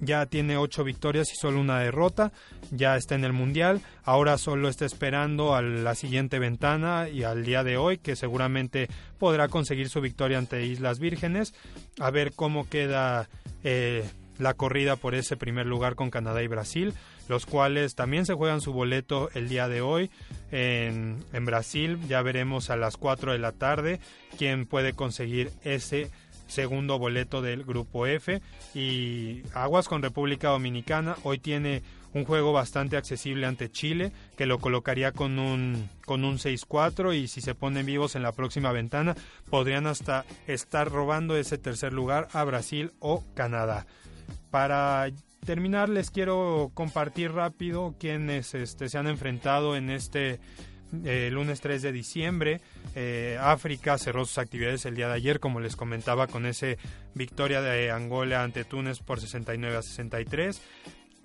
ya 0.00 0.26
tiene 0.26 0.56
ocho 0.56 0.82
victorias 0.82 1.30
y 1.32 1.36
solo 1.36 1.60
una 1.60 1.80
derrota, 1.80 2.32
ya 2.70 2.96
está 2.96 3.14
en 3.14 3.24
el 3.24 3.32
Mundial, 3.32 3.80
ahora 4.04 4.38
solo 4.38 4.68
está 4.68 4.86
esperando 4.86 5.54
a 5.54 5.62
la 5.62 5.94
siguiente 5.94 6.38
ventana 6.38 7.08
y 7.08 7.22
al 7.22 7.44
día 7.44 7.62
de 7.64 7.76
hoy, 7.76 7.98
que 7.98 8.16
seguramente 8.16 8.88
podrá 9.18 9.48
conseguir 9.48 9.88
su 9.88 10.00
victoria 10.00 10.38
ante 10.38 10.64
Islas 10.64 10.98
Vírgenes, 10.98 11.54
a 11.98 12.10
ver 12.10 12.32
cómo 12.32 12.68
queda 12.68 13.28
eh, 13.62 14.08
la 14.38 14.54
corrida 14.54 14.96
por 14.96 15.14
ese 15.14 15.36
primer 15.36 15.66
lugar 15.66 15.94
con 15.94 16.10
Canadá 16.10 16.42
y 16.42 16.48
Brasil, 16.48 16.94
los 17.28 17.46
cuales 17.46 17.94
también 17.94 18.26
se 18.26 18.34
juegan 18.34 18.60
su 18.60 18.72
boleto 18.72 19.28
el 19.34 19.48
día 19.48 19.68
de 19.68 19.82
hoy 19.82 20.10
en, 20.50 21.22
en 21.32 21.44
Brasil. 21.44 21.98
Ya 22.08 22.22
veremos 22.22 22.70
a 22.70 22.76
las 22.76 22.96
4 22.96 23.32
de 23.32 23.38
la 23.38 23.52
tarde 23.52 24.00
quién 24.36 24.66
puede 24.66 24.94
conseguir 24.94 25.52
ese 25.62 26.10
segundo 26.50 26.98
boleto 26.98 27.42
del 27.42 27.64
grupo 27.64 28.06
F 28.06 28.42
y 28.74 29.42
Aguas 29.54 29.88
con 29.88 30.02
República 30.02 30.48
Dominicana 30.48 31.16
hoy 31.22 31.38
tiene 31.38 31.82
un 32.12 32.24
juego 32.24 32.52
bastante 32.52 32.96
accesible 32.96 33.46
ante 33.46 33.70
Chile 33.70 34.12
que 34.36 34.46
lo 34.46 34.58
colocaría 34.58 35.12
con 35.12 35.38
un 35.38 35.88
con 36.04 36.24
un 36.24 36.38
6-4 36.38 37.16
y 37.16 37.28
si 37.28 37.40
se 37.40 37.54
ponen 37.54 37.86
vivos 37.86 38.16
en 38.16 38.22
la 38.22 38.32
próxima 38.32 38.72
ventana 38.72 39.14
podrían 39.48 39.86
hasta 39.86 40.24
estar 40.46 40.90
robando 40.90 41.36
ese 41.36 41.56
tercer 41.56 41.92
lugar 41.92 42.28
a 42.32 42.42
Brasil 42.44 42.92
o 42.98 43.24
Canadá. 43.34 43.86
Para 44.50 45.08
terminar 45.44 45.88
les 45.88 46.10
quiero 46.10 46.70
compartir 46.74 47.32
rápido 47.32 47.94
quienes 47.98 48.54
este, 48.54 48.88
se 48.88 48.98
han 48.98 49.06
enfrentado 49.06 49.76
en 49.76 49.90
este 49.90 50.40
eh, 51.04 51.30
lunes 51.32 51.60
3 51.60 51.82
de 51.82 51.92
diciembre. 51.92 52.60
Eh, 52.94 53.38
África 53.40 53.98
cerró 53.98 54.24
sus 54.24 54.38
actividades 54.38 54.84
el 54.86 54.96
día 54.96 55.08
de 55.08 55.14
ayer, 55.14 55.40
como 55.40 55.60
les 55.60 55.76
comentaba, 55.76 56.26
con 56.26 56.46
esa 56.46 56.66
victoria 57.14 57.60
de 57.60 57.90
Angola 57.90 58.42
ante 58.42 58.64
Túnez 58.64 59.00
por 59.00 59.20
69 59.20 59.76
a 59.76 59.82
63. 59.82 60.60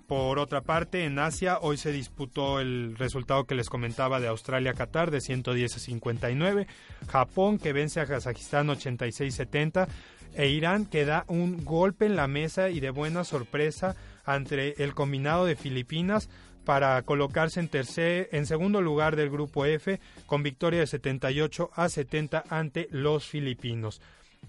Por 0.06 0.38
otra 0.38 0.60
parte, 0.60 1.04
en 1.04 1.18
Asia 1.18 1.58
hoy 1.60 1.78
se 1.78 1.90
disputó 1.90 2.60
el 2.60 2.94
resultado 2.96 3.44
que 3.44 3.56
les 3.56 3.68
comentaba 3.68 4.20
de 4.20 4.28
Australia-Qatar 4.28 5.10
de 5.10 5.20
110 5.20 5.74
a 5.74 5.78
59, 5.80 6.66
Japón 7.08 7.58
que 7.58 7.72
vence 7.72 7.98
a 7.98 8.06
Kazajistán 8.06 8.68
86-70 8.68 9.88
e 10.34 10.48
Irán 10.48 10.86
que 10.86 11.04
da 11.04 11.24
un 11.26 11.64
golpe 11.64 12.06
en 12.06 12.14
la 12.14 12.28
mesa 12.28 12.68
y 12.70 12.78
de 12.78 12.90
buena 12.90 13.24
sorpresa 13.24 13.96
ante 14.24 14.82
el 14.84 14.94
combinado 14.94 15.44
de 15.44 15.56
Filipinas 15.56 16.28
para 16.66 17.00
colocarse 17.02 17.60
en 17.60 17.68
tercer, 17.68 18.28
en 18.32 18.44
segundo 18.44 18.82
lugar 18.82 19.16
del 19.16 19.30
grupo 19.30 19.64
F 19.64 20.00
con 20.26 20.42
victoria 20.42 20.80
de 20.80 20.86
78 20.86 21.70
a 21.72 21.88
70 21.88 22.44
ante 22.50 22.88
los 22.90 23.24
filipinos. 23.26 24.02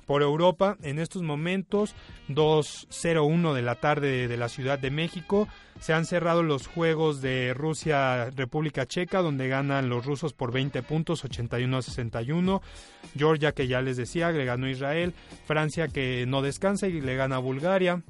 Por 0.06 0.22
Europa, 0.22 0.78
en 0.84 1.00
estos 1.00 1.22
momentos, 1.22 1.94
2.01 2.30 3.54
de 3.54 3.62
la 3.62 3.76
tarde 3.76 4.28
de 4.28 4.38
la 4.38 4.50
Ciudad 4.50 4.80
de 4.80 4.90
México, 4.90 5.48
se 5.80 5.94
han 5.94 6.06
cerrado 6.06 6.44
los 6.44 6.66
juegos 6.66 7.22
de 7.22 7.54
Rusia-República 7.54 8.86
Checa, 8.86 9.22
donde 9.22 9.48
ganan 9.48 9.90
los 9.90 10.06
rusos 10.06 10.34
por 10.34 10.52
20 10.52 10.82
puntos, 10.84 11.24
81 11.24 11.78
a 11.78 11.82
61. 11.82 12.62
Georgia, 13.16 13.52
que 13.52 13.68
ya 13.68 13.82
les 13.82 13.98
decía, 13.98 14.32
le 14.32 14.46
ganó 14.46 14.68
Israel. 14.68 15.14
Francia, 15.46 15.88
que 15.88 16.26
no 16.28 16.42
descansa 16.42 16.88
y 16.88 17.02
le 17.02 17.16
gana 17.16 17.36
a 17.36 17.40
Bulgaria. 17.40 18.02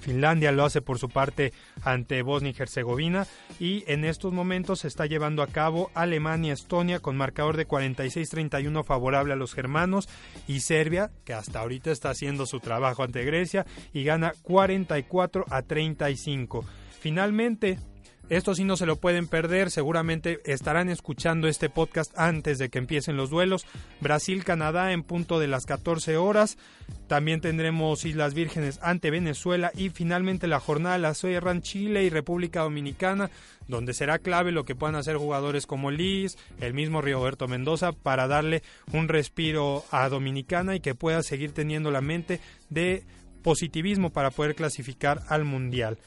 Finlandia 0.00 0.52
lo 0.52 0.64
hace 0.64 0.80
por 0.82 0.98
su 0.98 1.08
parte 1.08 1.52
ante 1.82 2.22
Bosnia 2.22 2.52
y 2.56 2.60
Herzegovina 2.60 3.26
y 3.58 3.84
en 3.86 4.04
estos 4.04 4.32
momentos 4.32 4.80
se 4.80 4.88
está 4.88 5.06
llevando 5.06 5.42
a 5.42 5.46
cabo 5.46 5.90
Alemania-Estonia 5.94 7.00
con 7.00 7.16
marcador 7.16 7.56
de 7.56 7.68
46-31 7.68 8.84
favorable 8.84 9.32
a 9.32 9.36
los 9.36 9.54
germanos 9.54 10.08
y 10.48 10.60
Serbia, 10.60 11.10
que 11.24 11.34
hasta 11.34 11.60
ahorita 11.60 11.90
está 11.90 12.10
haciendo 12.10 12.46
su 12.46 12.60
trabajo 12.60 13.02
ante 13.02 13.24
Grecia 13.24 13.66
y 13.92 14.04
gana 14.04 14.32
44 14.42 15.44
a 15.48 15.62
35. 15.62 16.64
Finalmente, 17.00 17.78
esto 18.30 18.54
sí 18.54 18.62
no 18.62 18.76
se 18.76 18.86
lo 18.86 18.94
pueden 18.94 19.26
perder, 19.26 19.72
seguramente 19.72 20.38
estarán 20.44 20.88
escuchando 20.88 21.48
este 21.48 21.68
podcast 21.68 22.16
antes 22.16 22.58
de 22.58 22.68
que 22.68 22.78
empiecen 22.78 23.16
los 23.16 23.28
duelos. 23.28 23.66
Brasil-Canadá 24.00 24.92
en 24.92 25.02
punto 25.02 25.40
de 25.40 25.48
las 25.48 25.66
14 25.66 26.16
horas. 26.16 26.56
También 27.08 27.40
tendremos 27.40 28.04
Islas 28.04 28.34
Vírgenes 28.34 28.78
ante 28.82 29.10
Venezuela 29.10 29.72
y 29.74 29.88
finalmente 29.88 30.46
la 30.46 30.60
jornada 30.60 30.96
la 30.98 31.14
cierran 31.14 31.60
Chile 31.60 32.04
y 32.04 32.08
República 32.08 32.60
Dominicana, 32.60 33.30
donde 33.66 33.94
será 33.94 34.20
clave 34.20 34.52
lo 34.52 34.64
que 34.64 34.76
puedan 34.76 34.94
hacer 34.94 35.16
jugadores 35.16 35.66
como 35.66 35.90
Liz, 35.90 36.38
el 36.60 36.72
mismo 36.72 37.02
Roberto 37.02 37.48
Mendoza, 37.48 37.90
para 37.90 38.28
darle 38.28 38.62
un 38.92 39.08
respiro 39.08 39.84
a 39.90 40.08
Dominicana 40.08 40.76
y 40.76 40.80
que 40.80 40.94
pueda 40.94 41.24
seguir 41.24 41.50
teniendo 41.50 41.90
la 41.90 42.00
mente 42.00 42.40
de 42.68 43.02
positivismo 43.42 44.10
para 44.10 44.30
poder 44.30 44.54
clasificar 44.54 45.22
al 45.28 45.44
Mundial. 45.44 45.98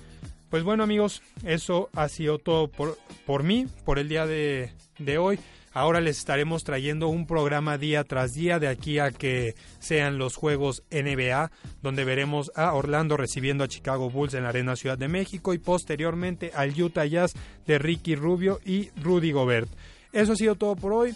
Pues 0.54 0.64
bueno 0.64 0.84
amigos, 0.84 1.24
eso 1.44 1.90
ha 1.96 2.08
sido 2.10 2.38
todo 2.38 2.68
por, 2.68 3.00
por 3.26 3.42
mí, 3.42 3.66
por 3.86 3.98
el 3.98 4.08
día 4.08 4.28
de, 4.28 4.72
de 5.00 5.18
hoy. 5.18 5.40
Ahora 5.72 6.00
les 6.00 6.20
estaremos 6.20 6.64
trayendo 6.64 7.08
un 7.08 7.26
programa 7.26 7.80
día 7.80 8.04
tras 8.04 8.36
día 8.36 8.60
de 8.60 8.68
aquí 8.68 9.00
a 9.00 9.10
que 9.10 9.56
sean 9.80 10.20
los 10.20 10.36
juegos 10.36 10.84
NBA, 10.92 11.50
donde 11.82 12.06
veremos 12.06 12.52
a 12.54 12.72
Orlando 12.76 13.18
recibiendo 13.18 13.64
a 13.64 13.68
Chicago 13.68 14.12
Bulls 14.12 14.36
en 14.36 14.44
la 14.44 14.50
Arena 14.50 14.76
Ciudad 14.76 14.96
de 14.96 15.08
México 15.08 15.56
y 15.56 15.58
posteriormente 15.58 16.52
al 16.54 16.80
Utah 16.80 17.08
Jazz 17.08 17.34
de 17.66 17.80
Ricky 17.80 18.14
Rubio 18.16 18.60
y 18.64 18.92
Rudy 19.02 19.32
Gobert. 19.32 19.72
Eso 20.12 20.34
ha 20.34 20.36
sido 20.36 20.54
todo 20.54 20.76
por 20.76 20.94
hoy. 20.94 21.16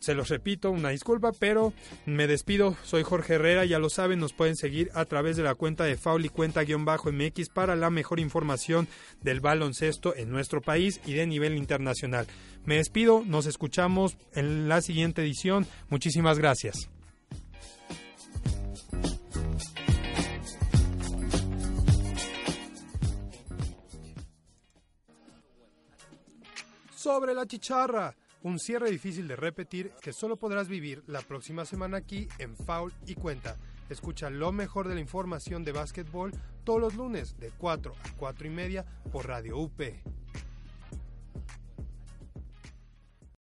Se 0.00 0.14
los 0.14 0.30
repito, 0.30 0.70
una 0.70 0.88
disculpa, 0.88 1.30
pero 1.38 1.74
me 2.06 2.26
despido. 2.26 2.74
Soy 2.84 3.02
Jorge 3.02 3.34
Herrera, 3.34 3.66
ya 3.66 3.78
lo 3.78 3.90
saben, 3.90 4.18
nos 4.18 4.32
pueden 4.32 4.56
seguir 4.56 4.90
a 4.94 5.04
través 5.04 5.36
de 5.36 5.42
la 5.42 5.54
cuenta 5.54 5.84
de 5.84 5.98
Fauli 5.98 6.30
cuenta-mx 6.30 7.50
para 7.50 7.76
la 7.76 7.90
mejor 7.90 8.18
información 8.18 8.88
del 9.20 9.40
baloncesto 9.40 10.16
en 10.16 10.30
nuestro 10.30 10.62
país 10.62 11.02
y 11.04 11.12
de 11.12 11.26
nivel 11.26 11.54
internacional. 11.58 12.26
Me 12.64 12.76
despido, 12.76 13.22
nos 13.26 13.44
escuchamos 13.44 14.16
en 14.32 14.70
la 14.70 14.80
siguiente 14.80 15.20
edición. 15.20 15.66
Muchísimas 15.90 16.38
gracias. 16.38 16.88
Sobre 26.96 27.34
la 27.34 27.44
chicharra 27.44 28.14
un 28.42 28.58
cierre 28.58 28.90
difícil 28.90 29.28
de 29.28 29.36
repetir 29.36 29.92
que 30.00 30.12
solo 30.12 30.36
podrás 30.36 30.68
vivir 30.68 31.02
la 31.06 31.20
próxima 31.20 31.64
semana 31.64 31.98
aquí 31.98 32.28
en 32.38 32.56
Foul 32.56 32.92
y 33.06 33.14
Cuenta. 33.14 33.56
Escucha 33.88 34.30
lo 34.30 34.52
mejor 34.52 34.88
de 34.88 34.94
la 34.94 35.00
información 35.00 35.64
de 35.64 35.72
básquetbol 35.72 36.32
todos 36.64 36.80
los 36.80 36.94
lunes 36.94 37.38
de 37.38 37.50
4 37.50 37.92
a 37.92 38.16
4 38.16 38.46
y 38.46 38.50
media 38.50 38.84
por 39.12 39.26
Radio 39.26 39.58
UP. 39.58 39.80